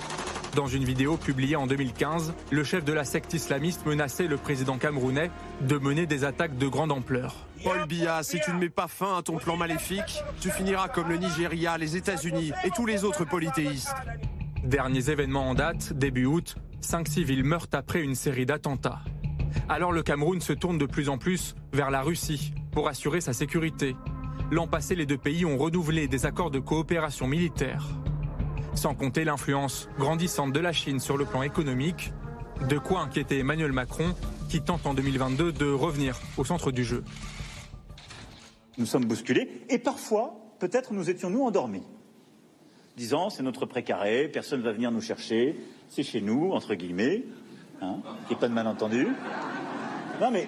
[0.55, 4.77] Dans une vidéo publiée en 2015, le chef de la secte islamiste menaçait le président
[4.77, 5.31] camerounais
[5.61, 7.35] de mener des attaques de grande ampleur.
[7.63, 11.09] Paul Biya, si tu ne mets pas fin à ton plan maléfique, tu finiras comme
[11.09, 13.95] le Nigeria, les États-Unis et tous les autres polythéistes.
[14.63, 19.01] Derniers événements en date, début août, cinq civils meurent après une série d'attentats.
[19.67, 23.33] Alors le Cameroun se tourne de plus en plus vers la Russie pour assurer sa
[23.33, 23.95] sécurité.
[24.51, 27.87] L'an passé, les deux pays ont renouvelé des accords de coopération militaire.
[28.75, 32.13] Sans compter l'influence grandissante de la Chine sur le plan économique,
[32.69, 34.13] de quoi inquiéter Emmanuel Macron,
[34.49, 37.03] qui tente en 2022 de revenir au centre du jeu.
[38.77, 41.83] Nous sommes bousculés et parfois, peut-être nous étions nous endormis,
[42.97, 45.55] disant c'est notre précaré, personne ne va venir nous chercher,
[45.89, 47.23] c'est chez nous, entre guillemets,
[47.81, 47.99] hein,
[48.39, 49.07] pas de malentendu.
[50.21, 50.47] Non mais,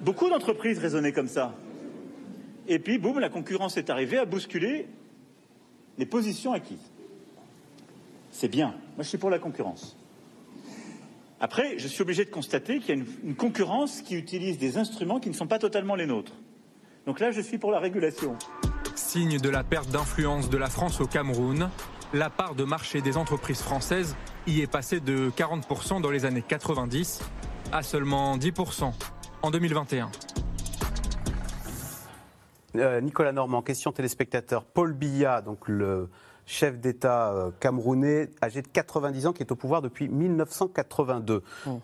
[0.00, 1.54] beaucoup d'entreprises raisonnaient comme ça.
[2.66, 4.86] Et puis, boum, la concurrence est arrivée à bousculer
[5.98, 6.90] les positions acquises.
[8.30, 8.68] C'est bien.
[8.96, 9.96] Moi, je suis pour la concurrence.
[11.40, 15.20] Après, je suis obligé de constater qu'il y a une, concurrence qui utilise des instruments
[15.20, 16.32] qui ne sont pas totalement les nôtres.
[17.06, 18.36] Donc là, je suis pour la régulation.
[18.94, 21.68] Signe de la perte d'influence de la France au Cameroun,
[22.14, 26.44] la part de marché des entreprises françaises y est passée de 40% dans les années
[26.46, 27.20] 90
[27.72, 28.92] à seulement 10%
[29.42, 30.10] en 2021.
[32.76, 34.64] Euh, Nicolas Normand, question téléspectateur.
[34.64, 36.08] Paul Biya, donc le
[36.46, 41.42] chef d'État euh, camerounais, âgé de 90 ans, qui est au pouvoir depuis 1982.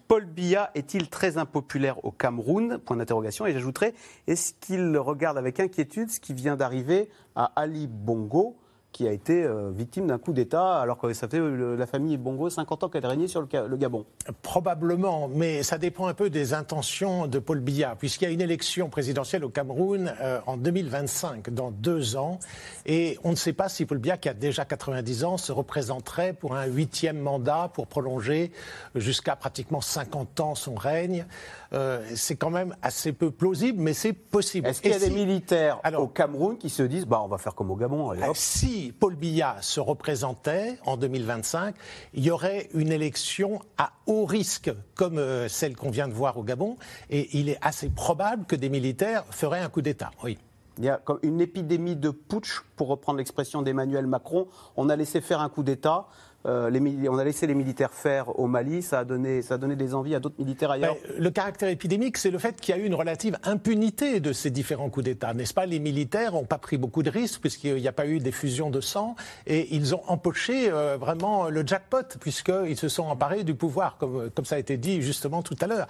[0.09, 2.79] Paul Biya est-il très impopulaire au Cameroun?
[2.79, 3.47] Point d'interrogation.
[3.47, 3.95] Et j'ajouterais,
[4.27, 8.57] est-ce qu'il regarde avec inquiétude ce qui vient d'arriver à Ali Bongo?
[8.93, 12.51] Qui a été euh, victime d'un coup d'État, alors que ça fait la famille Bongo
[12.51, 14.05] 50 ans qu'elle régnait sur le, Ga- le Gabon.
[14.43, 18.41] Probablement, mais ça dépend un peu des intentions de Paul Biya, puisqu'il y a une
[18.41, 22.41] élection présidentielle au Cameroun euh, en 2025, dans deux ans,
[22.85, 26.33] et on ne sait pas si Paul Biya, qui a déjà 90 ans, se représenterait
[26.33, 28.51] pour un huitième mandat pour prolonger
[28.97, 31.27] jusqu'à pratiquement 50 ans son règne.
[31.73, 34.67] Euh, c'est quand même assez peu plausible, mais c'est possible.
[34.67, 37.39] Est-ce qu'il y a des si- militaires au Cameroun qui se disent bah, on va
[37.39, 38.35] faire comme au Gabon allez, hop.
[38.81, 41.75] Si Paul Biya se représentait en 2025,
[42.15, 46.39] il y aurait une élection à haut risque, comme euh, celle qu'on vient de voir
[46.39, 46.79] au Gabon,
[47.11, 50.13] et il est assez probable que des militaires feraient un coup d'État.
[50.25, 50.39] Oui.
[50.79, 54.49] Il y a comme une épidémie de putsch, pour reprendre l'expression d'Emmanuel Macron.
[54.79, 56.07] On a laissé faire un coup d'État.
[56.47, 58.83] Euh, les on a laissé les militaires faire au Mali.
[58.83, 60.97] Ça a donné, ça a donné des envies à d'autres militaires ailleurs.
[61.09, 64.33] Ben, le caractère épidémique, c'est le fait qu'il y a eu une relative impunité de
[64.33, 65.67] ces différents coups d'État, n'est-ce pas?
[65.67, 68.81] Les militaires n'ont pas pris beaucoup de risques puisqu'il n'y a pas eu d'effusion de
[68.81, 69.17] sang
[69.47, 74.31] et ils ont empoché euh, vraiment le jackpot puisqu'ils se sont emparés du pouvoir, comme,
[74.31, 75.87] comme ça a été dit justement tout à l'heure.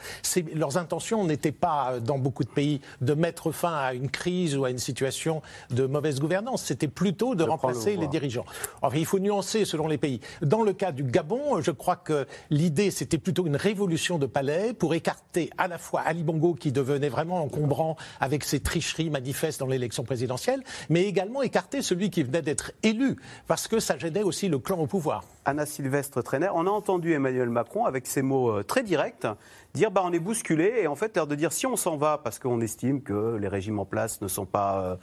[0.54, 4.56] Leurs intentions n'étaient pas, euh, dans beaucoup de pays, de mettre fin à une crise
[4.56, 6.64] ou à une situation de mauvaise gouvernance.
[6.64, 8.44] C'était plutôt de, De prendre le remplacer les dirigeants.
[8.82, 10.20] Enfin, il faut nuancer selon les pays.
[10.42, 14.72] Dans le cas du Gabon, je crois que l'idée, c'était plutôt une révolution de palais
[14.72, 19.60] pour écarter à la fois Ali Bongo, qui devenait vraiment encombrant avec ses tricheries manifestes
[19.60, 23.16] dans l'élection présidentielle, mais également écarter celui qui venait d'être élu,
[23.48, 25.24] parce que ça gênait aussi le clan au pouvoir.
[25.44, 29.26] Anna Sylvestre Trainer, on a entendu Emmanuel Macron avec ses mots euh, très directs
[29.74, 32.18] dire bah, on est bousculé et en fait l'air de dire si on s'en va
[32.18, 34.96] parce qu'on estime que les régimes en place ne sont pas, euh,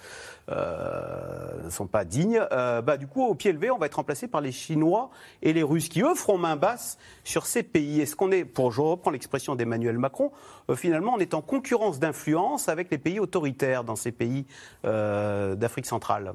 [0.51, 3.95] euh, ne sont pas dignes, euh, bah, du coup au pied levé on va être
[3.95, 5.09] remplacé par les Chinois
[5.41, 8.01] et les Russes qui eux feront main basse sur ces pays.
[8.01, 10.31] Est-ce qu'on est, pour je reprends l'expression d'Emmanuel Macron,
[10.75, 14.45] finalement on est en concurrence d'influence avec les pays autoritaires dans ces pays
[14.83, 16.33] d'Afrique centrale?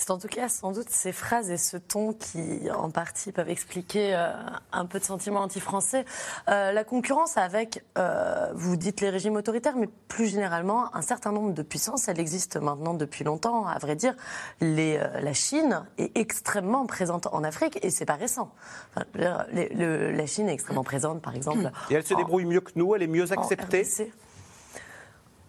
[0.00, 3.50] C'est en tout cas sans doute ces phrases et ce ton qui, en partie, peuvent
[3.50, 4.32] expliquer euh,
[4.72, 6.06] un peu de sentiment anti-français.
[6.48, 11.32] Euh, la concurrence avec, euh, vous dites les régimes autoritaires, mais plus généralement, un certain
[11.32, 13.66] nombre de puissances, elle existe maintenant depuis longtemps.
[13.66, 14.14] À vrai dire,
[14.62, 18.54] les, la Chine est extrêmement présente en Afrique et c'est pas récent.
[18.96, 21.70] Enfin, le- la Chine est extrêmement présente, par exemple.
[21.90, 23.86] Et elle se en- débrouille mieux que nous, elle est mieux acceptée?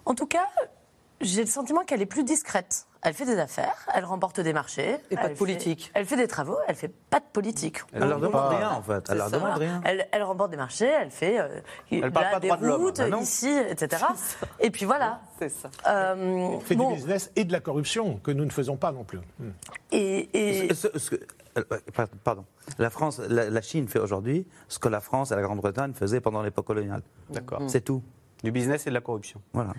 [0.03, 0.49] En tout cas,
[1.21, 2.85] j'ai le sentiment qu'elle est plus discrète.
[3.03, 4.97] Elle fait des affaires, elle remporte des marchés.
[5.09, 5.85] Et pas de politique.
[5.85, 7.79] fait- elle fait des travaux, elle fait pas de politique.
[7.93, 9.03] Elle leur demande rien, en fait.
[9.09, 9.37] Elle leur ça.
[9.39, 9.81] demande rien.
[9.85, 11.47] Elle, elle remporte des marchés, elle fait euh,
[11.91, 12.81] Elle parle là, pas de des de l'homme.
[12.81, 13.21] routes Ah non.
[13.21, 14.03] ici, etc.
[14.59, 15.21] Et puis voilà.
[15.39, 15.71] C'est ça.
[15.87, 18.91] Euh, On fait bon, du business et de la corruption, que nous ne faisons pas
[18.91, 19.19] non plus.
[19.91, 21.25] Et, et- Ce- ce que-
[21.57, 21.63] euh,
[22.23, 22.45] pardon.
[22.77, 26.21] La France, la, la Chine fait aujourd'hui ce que la France et la Grande-Bretagne faisaient
[26.21, 27.01] pendant l'époque coloniale.
[27.31, 27.61] D'accord.
[27.67, 28.03] C'est tout.
[28.43, 29.41] Du business et de la corruption.
[29.53, 29.73] Voilà.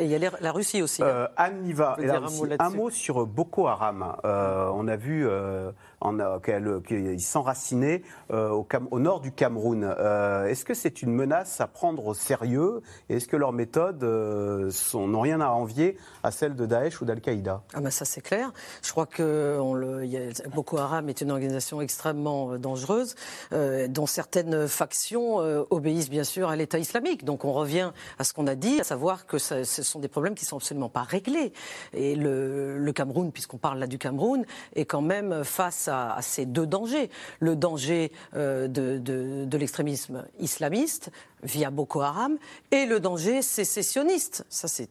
[0.00, 1.02] Et il y a la Russie aussi.
[1.02, 1.06] hein.
[1.06, 4.16] Euh, Anne Niva, et la mot un mot sur Boko Haram.
[4.24, 8.50] Euh, on a vu euh, en, euh, qu'elle- qu'ils s'enracinaient euh,
[8.90, 9.84] au, nord du Cameroun.
[9.84, 12.80] Euh, est-ce que c'est une menace à prendre au sérieux?
[13.08, 17.00] Et est-ce que leurs méthodes euh, sont- n'ont rien à envier à celles de Daesh
[17.00, 17.62] ou d'Al-Qaïda?
[17.74, 18.52] Ah ben ça c'est clair.
[18.82, 19.58] Je crois que
[20.04, 23.14] y a- Boko Haram est une organisation extrêmement euh, dangereuse,
[23.52, 27.24] euh, dont certaines factions euh, obéissent bien sûr à l'État islamique.
[27.24, 30.34] Donc on revient à ce qu'on a dit, à savoir que ce sont des problèmes
[30.34, 31.52] qui sont absolument pas réglés.
[31.92, 34.44] Et le, le Cameroun, puisqu'on parle là du Cameroun,
[34.74, 37.10] est quand même face à, ces deux dangers.
[37.40, 41.10] Le danger euh, de, de- l'extrémisme islamiste
[41.42, 42.38] via Boko Haram
[42.70, 44.46] et le danger sécessionniste.
[44.48, 44.88] Ça c'est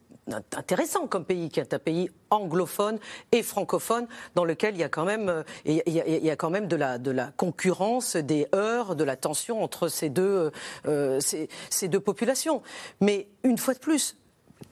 [0.56, 2.98] intéressant comme pays, qui est un pays anglophone
[3.32, 6.68] et francophone, dans lequel il y a quand même, euh, il y a, quand même
[6.68, 10.52] de la, de la concurrence, des heurts, de la tension entre ces deux,
[10.86, 12.62] euh, ces deux populations.
[13.00, 14.16] Mais une fois de plus,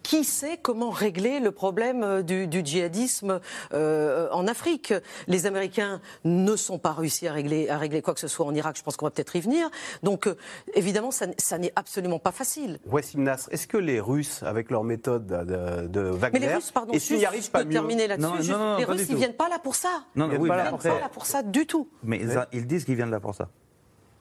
[0.02, 3.40] qui sait comment régler le problème euh, du, du djihadisme
[3.74, 4.94] euh, en Afrique
[5.26, 8.54] Les Américains ne sont pas réussi à régler, à régler quoi que ce soit en
[8.54, 8.76] Irak.
[8.78, 9.70] Je pense qu'on va peut-être y venir.
[10.02, 10.36] Donc, euh,
[10.74, 12.78] évidemment, ça, n'est absolument pas facile.
[12.86, 16.70] Wassim Nasr, est-ce que les Russes, avec leur méthode de, de Wagner, Mais les Russes,
[16.70, 18.26] pardon, et s'ils n'y arrivent je pas peux mieux terminer là-dessus.
[18.28, 19.16] Non, non, juste, non, les Russes, ils tout.
[19.16, 20.04] viennent pas là pour ça.
[20.16, 21.42] Non, non, Ils oui, viennent pas là Ils pour viennent après- pas là pour ça
[21.42, 21.88] du tout.
[22.02, 22.20] Mais
[22.52, 23.48] ils disent qu'ils viennent là pour ça.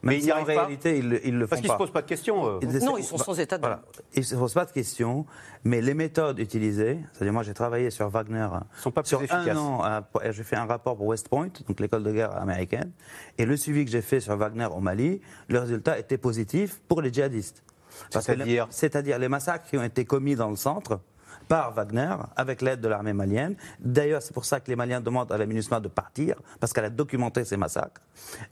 [0.08, 1.68] Mais ils si n'y en arrivent pas réalité, ils, le- ils le font Parce qu'ils
[1.70, 2.46] ne se posent pas de questions.
[2.46, 2.58] euh.
[2.62, 3.70] Ils essaient- Non, ils sont sans état d'âme.
[3.70, 4.02] Voilà.
[4.14, 5.26] Ils ne se posent pas de questions,
[5.64, 8.48] mais les méthodes utilisées, c'est-à-dire moi j'ai travaillé sur Wagner
[8.80, 9.48] sont pas plus sur efficaces.
[9.48, 12.90] un an, et j'ai fait un rapport pour West Point, donc l'école de guerre américaine,
[13.38, 17.02] et le suivi que j'ai fait sur Wagner au Mali, le résultat était positif pour
[17.02, 17.62] les djihadistes.
[18.10, 21.00] C'est-à-dire C'est-à-dire les massacres qui ont été commis dans le centre
[21.48, 23.56] par Wagner, avec l'aide de l'armée malienne.
[23.80, 26.84] D'ailleurs, c'est pour ça que les Maliens demandent à la MINUSMA de partir, parce qu'elle
[26.84, 28.00] a documenté ces massacres.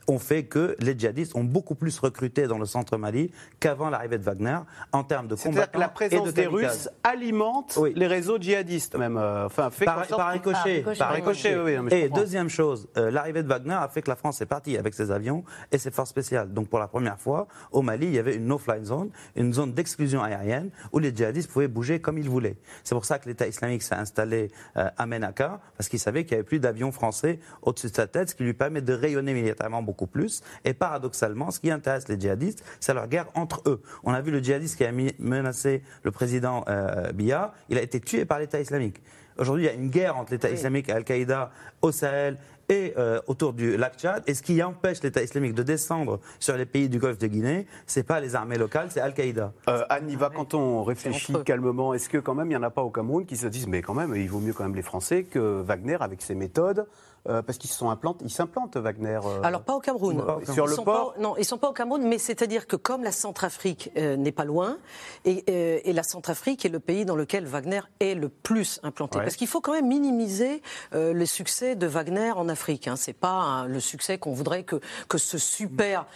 [0.09, 4.16] ont fait que les djihadistes ont beaucoup plus recruté dans le centre Mali qu'avant l'arrivée
[4.18, 4.59] de Wagner,
[4.92, 6.47] en termes de C'est-à-dire combattants que la et présence de des.
[6.47, 9.16] Russes alimente les réseaux djihadistes, même.
[9.16, 10.84] euh, Enfin, fait Par, qu'ils- ricochet.
[10.99, 14.40] Par ricochet, oui, Et deuxième chose, euh, l'arrivée de Wagner a fait que la France
[14.40, 16.53] est partie avec ses avions et ses forces spéciales.
[16.53, 19.72] Donc pour la première fois, au Mali, il y avait une no-fly zone, une zone
[19.72, 22.57] d'exclusion aérienne où les djihadistes pouvaient bouger comme ils voulaient.
[22.87, 26.37] C'est pour ça que l'État islamique s'est installé euh, à Menaka, parce qu'il savait qu'il
[26.37, 29.34] n'y avait plus d'avions français au-dessus de sa tête, ce qui lui permet de rayonner
[29.34, 30.41] militairement beaucoup plus.
[30.64, 33.82] Et paradoxalement, ce qui intéresse les djihadistes, c'est leur guerre entre eux.
[34.05, 37.99] On a vu le djihadiste qui a menacé le président euh, Biya, il a été
[37.99, 39.03] tué par l'État islamique.
[39.37, 41.51] Aujourd'hui, il y a une guerre entre l'État islamique et Al-Qaïda
[41.82, 44.22] au Sahel et euh, autour du lac Tchad.
[44.26, 47.66] Et ce qui empêche l'État islamique de descendre sur les pays du Golfe de Guinée,
[47.86, 49.52] c'est pas les armées locales, c'est Al-Qaïda.
[49.68, 52.70] Euh, Anne Niva, quand on réfléchit calmement, est-ce que quand même il n'y en a
[52.70, 54.82] pas au Cameroun qui se disent mais quand même il vaut mieux quand même les
[54.82, 56.86] Français que Wagner avec ses méthodes
[57.28, 59.18] euh, parce qu'ils se sont implantés, ils s'implantent Wagner.
[59.24, 60.16] euh, Alors pas au Cameroun.
[60.18, 60.54] Pas au Cameroun.
[60.54, 62.76] Sur Ils le sont port pas- Non, ils sont pas au Cameroun, mais c'est-à-dire que
[62.76, 64.78] comme la Centrafrique euh, n'est pas loin,
[65.24, 69.18] et, et la Centrafrique est le pays dans lequel Wagner est le plus implanté.
[69.18, 69.24] Ouais.
[69.24, 70.62] Parce qu'il faut quand même minimiser
[70.92, 72.86] le succès de Wagner en Afrique.
[72.88, 72.96] Hein.
[72.96, 74.76] C'est pas hein, le succès qu'on voudrait que
[75.08, 76.06] que ce super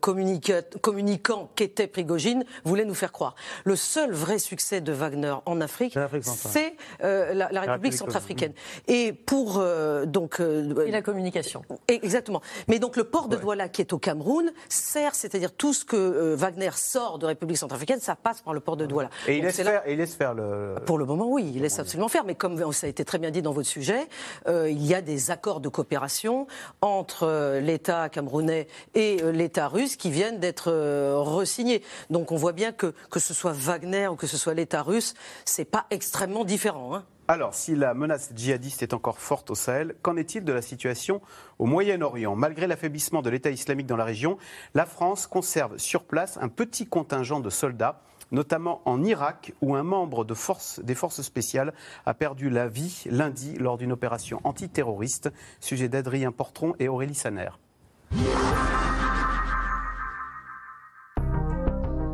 [0.00, 3.34] communica- communicant qu'était Prigogine voulait nous faire croire.
[3.64, 8.52] Le seul vrai succès de Wagner en Afrique, c'est la, la République centrafricaine.
[8.88, 9.62] Et pour
[10.06, 10.40] donc
[10.86, 11.62] Et la communication.
[11.88, 12.40] Exactement.
[12.68, 15.96] Mais donc le port de Douala qui est au Cameroun sert, c'est-à-dire tout ce que
[15.96, 19.10] euh, Wagner sort de République centrafricaine, ça passe par le port de Douala.
[19.26, 20.76] Et il Donc laisse, là- faire, et il laisse faire le.
[20.86, 22.24] pour le moment, oui, il laisse absolument faire.
[22.24, 24.08] Mais comme ça a été très bien dit dans votre sujet,
[24.48, 26.46] euh, il y a des accords de coopération
[26.80, 31.82] entre euh, l'État camerounais et euh, l'État russe qui viennent d'être euh, resignés.
[32.10, 35.14] Donc on voit bien que que ce soit Wagner ou que ce soit l'État russe,
[35.44, 36.94] c'est pas extrêmement différent.
[36.94, 37.04] Hein.
[37.28, 41.20] Alors, si la menace djihadiste est encore forte au Sahel, qu'en est-il de la situation
[41.58, 42.36] au Moyen-Orient?
[42.36, 44.38] Malgré l'affaiblissement de l'État islamique dans la région,
[44.74, 48.00] la France conserve sur place un petit contingent de soldats,
[48.30, 51.74] notamment en Irak, où un membre des forces spéciales
[52.04, 55.32] a perdu la vie lundi lors d'une opération antiterroriste.
[55.58, 57.50] Sujet d'Adrien Portron et Aurélie Saner.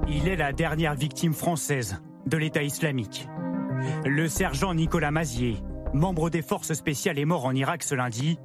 [0.09, 3.29] Il est la dernière victime française de l'État islamique.
[4.05, 5.57] Le sergent Nicolas Mazier,
[5.93, 8.39] membre des forces spéciales, est mort en Irak ce lundi,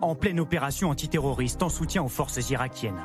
[0.00, 3.02] en pleine opération antiterroriste en soutien aux forces irakiennes.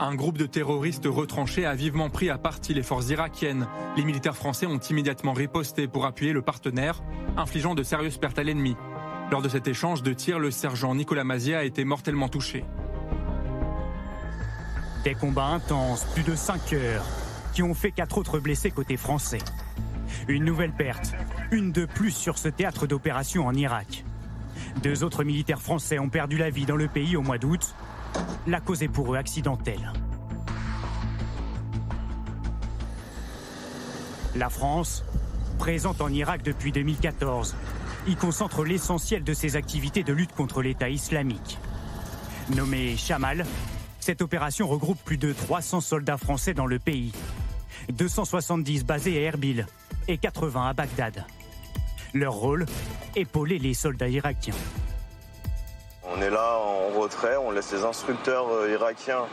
[0.00, 3.66] Un groupe de terroristes retranchés a vivement pris à partie les forces irakiennes.
[3.96, 7.02] Les militaires français ont immédiatement riposté pour appuyer le partenaire,
[7.36, 8.76] infligeant de sérieuses pertes à l'ennemi.
[9.30, 12.64] Lors de cet échange de tirs, le sergent Nicolas Mazia a été mortellement touché.
[15.04, 17.04] Des combats intenses, plus de 5 heures,
[17.54, 19.38] qui ont fait quatre autres blessés côté français.
[20.28, 21.14] Une nouvelle perte,
[21.50, 24.04] une de plus sur ce théâtre d'opération en Irak.
[24.82, 27.74] Deux autres militaires français ont perdu la vie dans le pays au mois d'août.
[28.46, 29.92] La cause est pour eux accidentelle.
[34.36, 35.04] La France,
[35.58, 37.54] présente en Irak depuis 2014,
[38.08, 41.58] y concentre l'essentiel de ses activités de lutte contre l'État islamique.
[42.54, 43.46] Nommée Chamal,
[44.00, 47.12] cette opération regroupe plus de 300 soldats français dans le pays,
[47.92, 49.66] 270 basés à Erbil
[50.08, 51.24] et 80 à Bagdad.
[52.12, 52.66] Leur rôle
[53.16, 54.54] Épauler les soldats irakiens.
[56.04, 59.26] On est là en retrait, on laisse les instructeurs euh, irakiens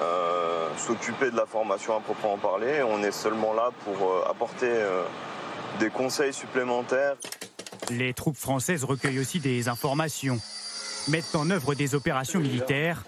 [0.00, 2.82] euh, s'occuper de la formation à proprement parler.
[2.82, 5.02] On est seulement là pour euh, apporter euh,
[5.78, 7.16] des conseils supplémentaires.
[7.90, 10.38] Les troupes françaises recueillent aussi des informations,
[11.08, 13.04] mettent en œuvre des opérations militaires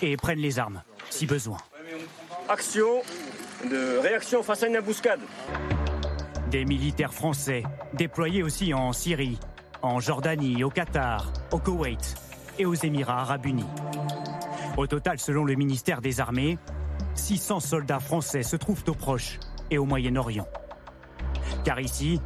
[0.00, 1.58] et prennent les armes, si besoin.
[2.48, 3.02] Action
[3.68, 5.20] de réaction face à une embuscade.
[6.50, 9.38] Des militaires français déployés aussi en Syrie,
[9.82, 12.14] en Jordanie, au Qatar, au Koweït
[12.58, 13.66] et aux Émirats arabes unis.
[14.78, 16.56] Au total, selon le ministère des Armées,
[17.14, 19.38] 600 soldats français se trouvent au Proche
[19.70, 20.46] et au Moyen-Orient.
[21.64, 22.18] Car ici,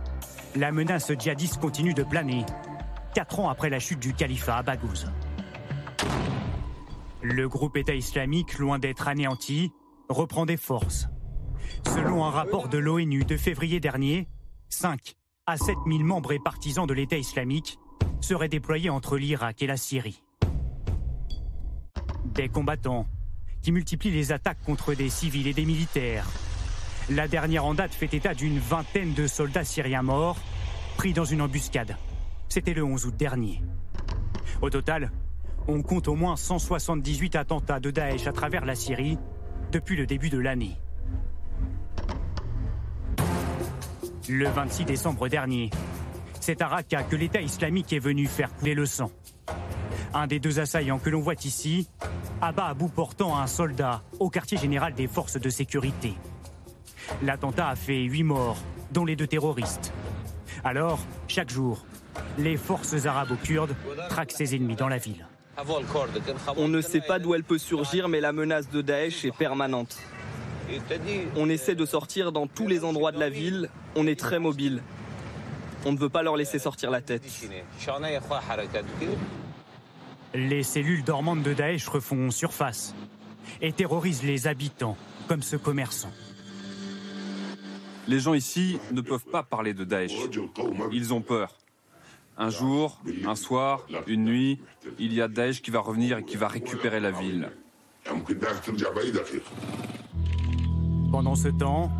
[0.55, 2.47] la menace djihadiste continue de planer,
[3.15, 5.11] quatre ans après la chute du califat à Baghouz.
[7.23, 9.73] Le groupe État islamique, loin d'être anéanti,
[10.09, 11.09] reprend des forces.
[11.87, 14.29] Selon un rapport de l'ONU de février dernier,
[14.69, 15.15] 5
[15.47, 17.79] à 7 000 membres et partisans de l'État islamique
[18.21, 20.23] seraient déployés entre l'Irak et la Syrie.
[22.25, 23.07] Des combattants
[23.63, 26.27] qui multiplie les attaques contre des civils et des militaires.
[27.11, 30.39] La dernière en date fait état d'une vingtaine de soldats syriens morts,
[30.97, 31.97] pris dans une embuscade.
[32.49, 33.63] C'était le 11 août dernier.
[34.61, 35.11] Au total,
[35.67, 39.19] on compte au moins 178 attentats de Daesh à travers la Syrie
[39.73, 40.77] depuis le début de l'année.
[44.29, 45.71] Le 26 décembre dernier,
[46.41, 49.11] c'est à Raqqa que l'État islamique est venu faire couler le sang.
[50.15, 51.89] Un des deux assaillants que l'on voit ici
[52.41, 56.15] abat à bout portant un soldat au quartier général des forces de sécurité.
[57.23, 58.59] L'attentat a fait huit morts,
[58.93, 59.93] dont les deux terroristes.
[60.63, 61.85] Alors, chaque jour,
[62.39, 63.75] les forces arabo-kurdes
[64.09, 65.27] traquent ses ennemis dans la ville.
[66.57, 69.99] On ne sait pas d'où elle peut surgir, mais la menace de Daesh est permanente.
[71.37, 74.83] On essaie de sortir dans tous les endroits de la ville, on est très mobile.
[75.85, 77.23] On ne veut pas leur laisser sortir la tête.
[80.35, 82.95] Les cellules dormantes de Daesh refont surface
[83.61, 84.97] et terrorisent les habitants,
[85.29, 86.13] comme ce commerçant.
[88.09, 90.13] Les gens ici ne peuvent pas parler de Daesh.
[90.93, 91.57] Ils ont peur.
[92.39, 94.59] Un jour, un soir, une nuit,
[94.99, 97.51] il y a Daesh qui va revenir et qui va récupérer la ville.
[101.13, 101.93] Pendant ce temps,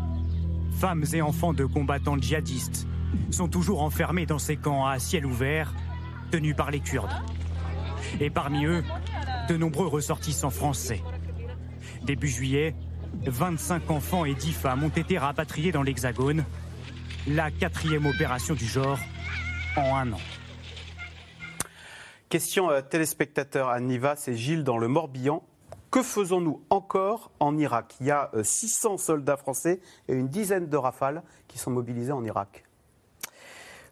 [0.79, 2.87] femmes et enfants de combattants djihadistes
[3.29, 5.71] sont toujours enfermés dans ces camps à ciel ouvert,
[6.31, 7.13] tenus par les Kurdes.
[8.19, 8.83] Et parmi eux,
[9.47, 11.03] de nombreux ressortissants français.
[12.01, 12.75] Début juillet,
[13.27, 16.43] 25 enfants et 10 femmes ont été rapatriés dans l'Hexagone,
[17.27, 18.97] la quatrième opération du genre
[19.77, 20.21] en un an.
[22.29, 25.43] Question euh, téléspectateur à Niva, c'est Gilles dans le Morbihan.
[25.93, 27.93] Que faisons-nous encore en Irak?
[27.99, 32.11] Il y a euh, 600 soldats français et une dizaine de rafales qui sont mobilisés
[32.11, 32.63] en Irak.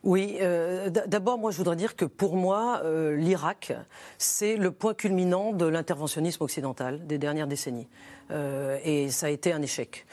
[0.04, 3.74] Oui, euh, d'abord, moi, je voudrais dire que pour moi, euh, l'Irak,
[4.18, 7.88] c'est le point culminant de l'interventionnisme occidental des dernières décennies.
[8.32, 10.08] Euh, et ça a été un échec.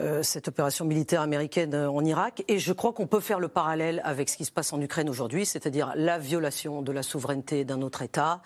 [0.00, 2.42] Euh, cette opération militaire américaine euh, en Irak.
[2.48, 5.08] Et je crois qu'on peut faire le parallèle avec ce qui se passe en Ukraine
[5.08, 8.40] aujourd'hui, c'est-à-dire la violation de la souveraineté d'un autre État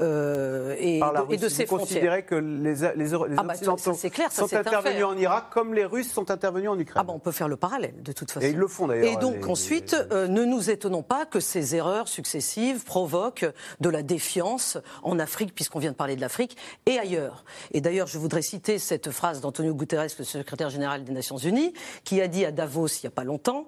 [0.00, 2.26] euh, et, Par la de, et de Russie, ses vous considérez frontières.
[2.26, 5.74] que les, les, les Ah bah, Occidentaux c'est clair, ça, sont intervenus en Irak comme
[5.74, 7.00] les Russes sont intervenus en Ukraine.
[7.00, 8.46] Ah bah, on peut faire le parallèle, de toute façon.
[8.46, 9.12] Et ils le font d'ailleurs.
[9.12, 13.46] Et donc les- ensuite, euh, ne nous étonnons pas que ces erreurs successives provoquent
[13.80, 16.56] de la défiance en Afrique, puisqu'on vient de parler de l'Afrique,
[16.86, 17.44] et ailleurs.
[17.72, 21.72] Et d'ailleurs, je voudrais citer cette phrase d'Antonio Guterres, le secrétaire général des Nations Unies,
[22.04, 23.66] qui a dit à Davos il n'y a pas longtemps.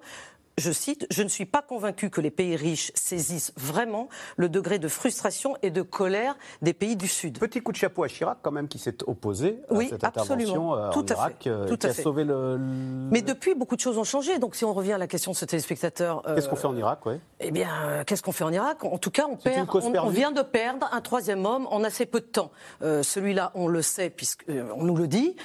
[0.59, 4.77] Je cite, Je ne suis pas convaincu que les pays riches saisissent vraiment le degré
[4.77, 7.39] de frustration et de colère des pays du Sud.
[7.39, 10.73] Petit coup de chapeau à Chirac, quand même, qui s'est opposé Oui, à cette absolument.
[10.73, 11.49] intervention euh, Tout en à Irak, fait.
[11.49, 12.03] euh, Tout qui à a fait.
[12.03, 12.57] sauvé le.
[12.59, 14.37] Mais depuis, beaucoup de choses ont changé.
[14.37, 16.21] Donc, si on revient à la question de ce téléspectateur.
[16.27, 17.19] euh, Qu'est-ce qu'on fait en Irak, ouais?
[17.39, 18.83] Eh bien, euh, qu'est-ce qu'on fait en Irak?
[18.83, 22.19] En tout cas, on, perd, on, vient de perdre un troisième homme en assez peu
[22.19, 22.51] de temps.
[22.83, 25.35] Euh, Celui-là, on le sait, puisqu'on nous le dit.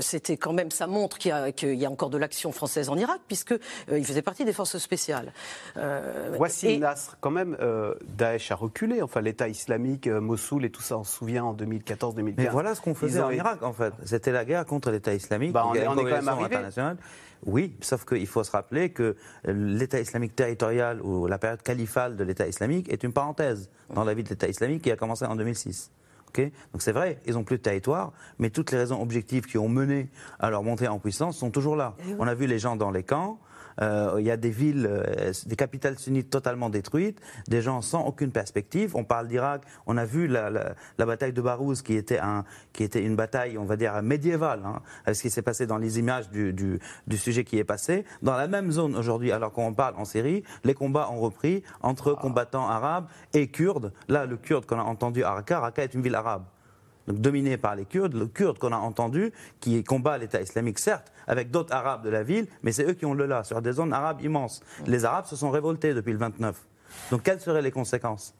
[0.00, 1.32] C'était quand même, ça montre qu'il
[1.62, 5.32] y, y a encore de l'action française en Irak, puisqu'il faisait partie des forces spéciales.
[5.76, 9.02] Euh, et- Nasr, quand même, euh, Daesh a reculé.
[9.02, 12.34] Enfin, l'État islamique, euh, Mossoul et tout ça, on se souvient en 2014-2015.
[12.44, 13.92] Mais voilà ce qu'on faisait en Irak, en fait.
[14.04, 15.52] C'était la guerre contre l'État islamique.
[15.52, 16.56] Bah, on est- une on est quand même arrivé.
[17.44, 19.14] Oui, sauf qu'il faut se rappeler que
[19.44, 24.14] l'État islamique territorial ou la période califale de l'État islamique est une parenthèse dans la
[24.14, 25.90] vie de l'État islamique qui a commencé en 2006.
[26.28, 26.40] Ok?
[26.72, 29.68] Donc c'est vrai, ils n'ont plus de territoire, mais toutes les raisons objectives qui ont
[29.68, 30.08] mené
[30.40, 31.94] à leur montée en puissance sont toujours là.
[32.08, 33.38] Eh On a vu les gens dans les camps,
[33.80, 38.30] il y a des villes, euh, des capitales sunnites totalement détruites, des gens sans aucune
[38.30, 38.96] perspective.
[38.96, 42.44] On parle d'Irak, on a vu la, la- la bataille de Barouz qui était, un,
[42.72, 45.78] qui était une bataille, on va dire, médiévale, hein, avec ce qui s'est passé dans
[45.78, 48.04] les images du, du- du sujet qui est passé.
[48.22, 52.12] Dans la même zone aujourd'hui, alors qu'on parle en Syrie, les combats ont repris entre
[52.14, 53.92] combattants arabes et kurdes.
[54.08, 56.44] Là, le kurde qu'on a entendu à Raqqa, Raqqa est une ville arabe
[57.06, 61.12] donc dominé par les Kurdes, le Kurde qu'on a entendu, qui combat l'État islamique, certes,
[61.26, 63.72] avec d'autres Arabes de la ville, mais c'est eux qui ont le là, sur des
[63.72, 64.62] zones arabes immenses.
[64.86, 66.56] Les Arabes se sont révoltés depuis le 29.
[67.10, 68.34] Donc quelles seraient les conséquences?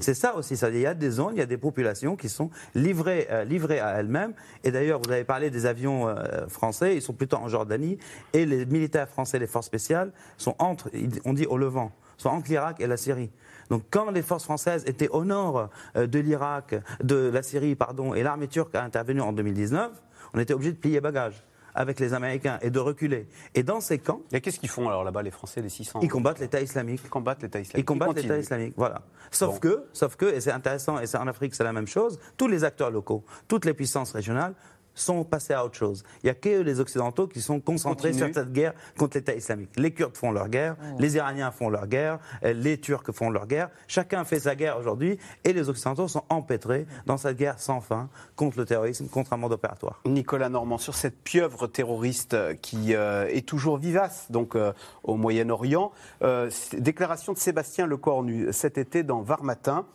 [0.00, 0.68] C'est ça aussi, ça.
[0.70, 3.80] il y a des zones, il y a des populations qui sont livrées, euh, livrées
[3.80, 4.32] à elles-mêmes.
[4.62, 7.98] Et d'ailleurs, vous avez parlé des avions euh, français, ils sont plutôt en Jordanie,
[8.32, 10.90] et les militaires français, les forces spéciales, sont entre,
[11.24, 13.30] on dit au Levant, sont entre l'Irak et la Syrie.
[13.70, 18.14] Donc quand les forces françaises étaient au nord euh, de l'Irak, de la Syrie, pardon,
[18.14, 19.90] et l'armée turque a intervenu en 2019,
[20.34, 21.44] on était obligé de plier bagages
[21.74, 23.26] avec les Américains et de reculer.
[23.54, 26.08] Et dans ces camps, Et qu'est-ce qu'ils font alors là-bas, les Français, les 600 ils
[26.08, 27.00] combattent l'État islamique.
[27.04, 27.82] Ils combattent l'État islamique.
[27.82, 29.02] Ils combattent l'État islamique, voilà.
[29.30, 29.58] Sauf Bon.
[29.60, 32.46] que, sauf que, et c'est intéressant, et c'est en Afrique c'est la même chose, tous
[32.48, 34.54] les acteurs locaux, toutes les puissances régionales
[34.94, 36.02] sont passés à autre chose.
[36.22, 38.32] Il n'y a que les Occidentaux qui sont concentrés Continue.
[38.32, 39.70] sur cette guerre contre l'État islamique.
[39.76, 43.46] Les Kurdes font leur guerre, les Iraniens font leur guerre, euh, les Turcs font leur
[43.46, 43.70] guerre.
[43.88, 48.08] Chacun fait sa guerre aujourd'hui et les Occidentaux sont empêtrés dans cette guerre sans fin
[48.36, 50.00] contre le terrorisme, contre un monde opératoire.
[50.06, 54.72] Nicolas Normand, sur cette pieuvre terroriste qui euh, est toujours vivace donc euh,
[55.02, 59.86] au Moyen-Orient, euh, déclaration de Sébastien Lecornu cet été dans Var Matin.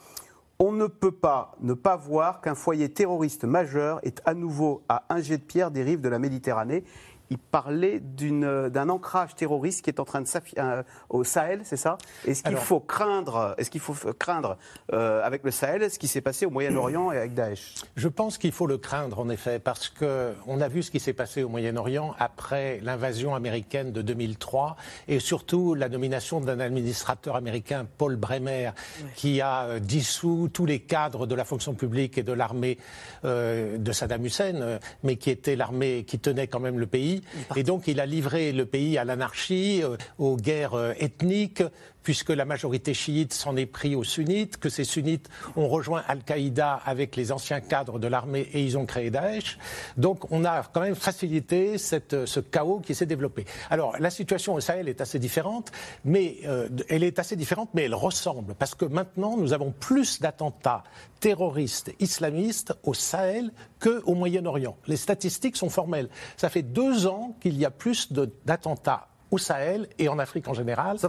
[0.59, 5.03] On ne peut pas ne pas voir qu'un foyer terroriste majeur est à nouveau à
[5.09, 6.83] un jet de pierre des rives de la Méditerranée.
[7.29, 11.61] Il parlait d'une, euh, d'un ancrage terroriste qui est en train de euh, au Sahel,
[11.63, 11.97] c'est ça?
[12.25, 14.57] Est-ce qu'il faut craindre, est-ce qu'il faut craindre
[14.93, 17.75] euh, avec le Sahel ce qui s'est passé au Moyen-Orient et avec Daesh?
[17.95, 20.99] Je pense qu'il faut le craindre en effet, parce que on a vu ce qui
[20.99, 24.75] s'est passé au Moyen-Orient après l'invasion américaine de 2003
[25.07, 28.71] et surtout la nomination d'un administrateur américain, Paul Bremer,
[29.15, 32.77] qui a euh, dissous tous les cadres de la fonction publique et de l'armée
[33.25, 37.16] euh, de Saddam Hussein, mais qui était l'armée qui tenait quand même le pays.
[37.55, 41.63] Et donc il a livré le pays à l'anarchie, euh, aux guerres euh, ethniques
[42.07, 45.27] puisque la majorité chiite s'en est pris aux sunnites, que ces sunnites
[45.57, 49.57] ont rejoint Al-Qaïda avec les anciens cadres de l'armée et ils ont créé Daesh.
[49.97, 53.43] Donc on a quand même facilité ce chaos qui s'est développé.
[53.69, 55.73] Alors la situation au Sahel est assez différente,
[56.05, 60.21] mais euh, elle est assez différente, mais elle ressemble parce que maintenant nous avons plus
[60.21, 60.85] d'attentats
[61.19, 63.51] terroristes islamistes au Sahel
[63.81, 64.77] qu'au Moyen-Orient.
[64.87, 66.07] Les statistiques sont formelles.
[66.37, 68.13] Ça fait deux ans qu'il y a plus
[68.45, 70.99] d'attentats au Sahel et en Afrique en général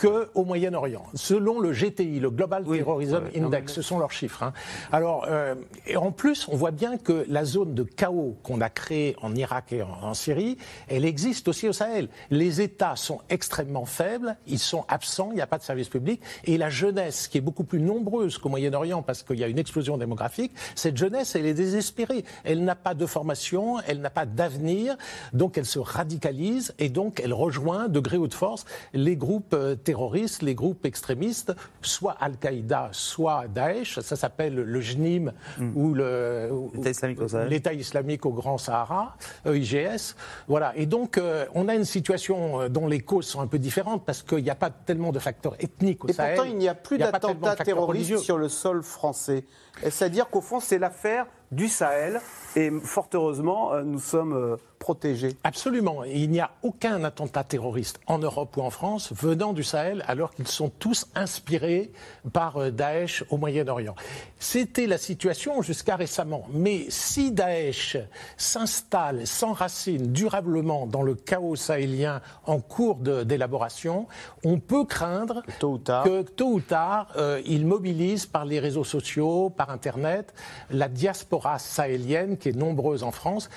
[0.00, 1.04] qu'au Moyen-Orient.
[1.14, 4.42] Selon le GTI, le Global Terrorism Index, ce sont leurs chiffres.
[4.42, 4.52] hein.
[4.92, 5.54] Alors, euh,
[5.86, 9.34] et en plus, on voit bien que la zone de chaos qu'on a créée en
[9.34, 10.56] Irak et en, en Syrie,
[10.88, 12.08] elle existe aussi au Sahel.
[12.30, 16.20] Les États sont extrêmement faibles, ils sont absents, il n'y a pas de service public,
[16.44, 19.58] et la jeunesse, qui est beaucoup plus nombreuse qu'au Moyen-Orient parce qu'il y a une
[19.58, 22.24] explosion démographique, cette jeunesse, elle est désespérée.
[22.44, 24.96] Elle n'a pas de formation, elle n'a pas d'avenir,
[25.32, 29.54] donc elle se radicalise et donc elle rejoint de gré ou de force les groupes
[29.54, 35.32] euh, terroristes, les groupes extrémistes, soit Al-Qaïda, soit Daesh, ça s'appelle le JNIM
[35.74, 39.16] ou le ou- L'État islamique au islamique Grand Sahara,
[39.46, 40.14] euh, IGS.
[40.46, 40.74] Voilà.
[40.76, 44.04] Et donc, euh, on a une situation euh, dont les causes sont un peu différentes
[44.04, 46.36] parce qu'il n'y a pas tellement de facteurs ethniques au Et Sahel.
[46.36, 48.18] pourtant, il n'y a plus d'attentats terroristes religieux.
[48.18, 49.44] sur le sol français.
[49.82, 52.20] Et C'est-à-dire qu'au fond, c'est l'affaire du Sahel.
[52.56, 55.36] Et fort heureusement, euh, nous sommes euh, protégés.
[55.44, 56.04] Absolument.
[56.04, 60.04] Et il n'y a aucun attentat terroriste en Europe ou en France venant du Sahel
[60.06, 61.90] alors qu'ils sont tous inspirés
[62.32, 63.94] par euh, Daesh au Moyen-Orient.
[64.38, 66.46] C'était la situation jusqu'à récemment.
[66.52, 67.96] Mais si Daesh
[68.36, 74.06] s'installe, s'enracine durablement dans le chaos sahélien en cours d'élaboration,
[74.44, 78.60] on peut craindre tôt ou tard, que tôt ou tard, euh, il mobilise par les
[78.60, 80.34] réseaux sociaux, par Internet,
[80.70, 83.48] la diaspora sahélienne qui est nombreuse en France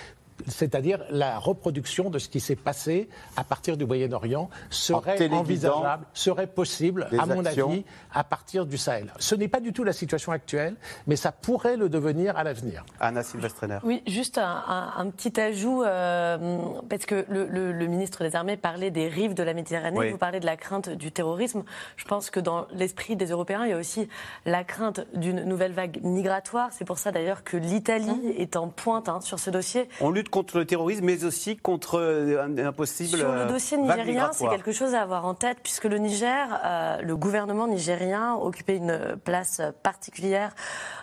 [0.48, 6.48] c'est-à-dire la reproduction de ce qui s'est passé à partir du Moyen-Orient serait envisageable, serait
[6.48, 7.70] possible, à mon actions.
[7.70, 9.12] avis, à partir du Sahel.
[9.20, 10.76] Ce n'est pas du tout la situation actuelle,
[11.08, 12.86] mais ça pourrait le devenir à l'avenir.
[13.00, 13.80] Anna Silvestrener.
[13.84, 16.58] Oui, juste un, un- un petit ajout, euh,
[16.90, 20.12] parce que le, le- le ministre des Armées parlait des rives de la Méditerranée, Oui.
[20.12, 21.64] vous parlez de la crainte du terrorisme.
[21.98, 24.08] Je pense que dans l'esprit des Européens, il y a aussi
[24.46, 26.70] la crainte d'une nouvelle vague migratoire.
[26.72, 29.88] C'est pour ça d'ailleurs que l'Italie est en pointe hein, sur ce dossier.
[30.02, 33.78] On lutte contre le terrorisme, mais aussi contre euh, un, possible Sur le euh, dossier
[33.78, 38.34] nigérien, c'est quelque chose à avoir en tête, puisque le Niger, euh, le gouvernement nigérien
[38.36, 40.56] occupait une place particulière.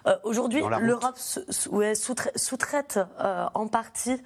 [0.09, 1.45] Euh, Aujourd'hui, l'Europe sous-
[2.35, 2.99] sous-traite
[3.55, 4.20] en partie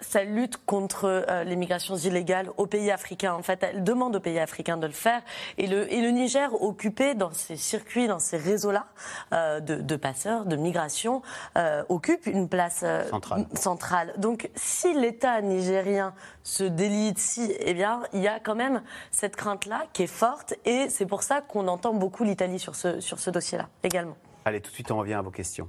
[0.00, 3.34] sa lutte contre euh, les migrations illégales aux pays africains.
[3.34, 5.22] En fait, elle demande aux pays africains de le faire.
[5.58, 8.86] Et le, et le Niger, occupé dans ces circuits, dans ces réseaux-là
[9.32, 11.22] euh, de, de passeurs, de migration,
[11.56, 13.46] euh, occupe une place euh, Centrale.
[13.54, 14.14] centrale.
[14.18, 19.36] Donc, si l'État nigérien se délite, si, eh bien, il y a quand même cette
[19.36, 23.18] crainte-là qui est forte, et c'est pour ça qu'on entend beaucoup l'Italie sur ce, sur
[23.18, 24.16] ce dossier-là également.
[24.44, 25.68] Allez, tout de suite, on revient à vos questions.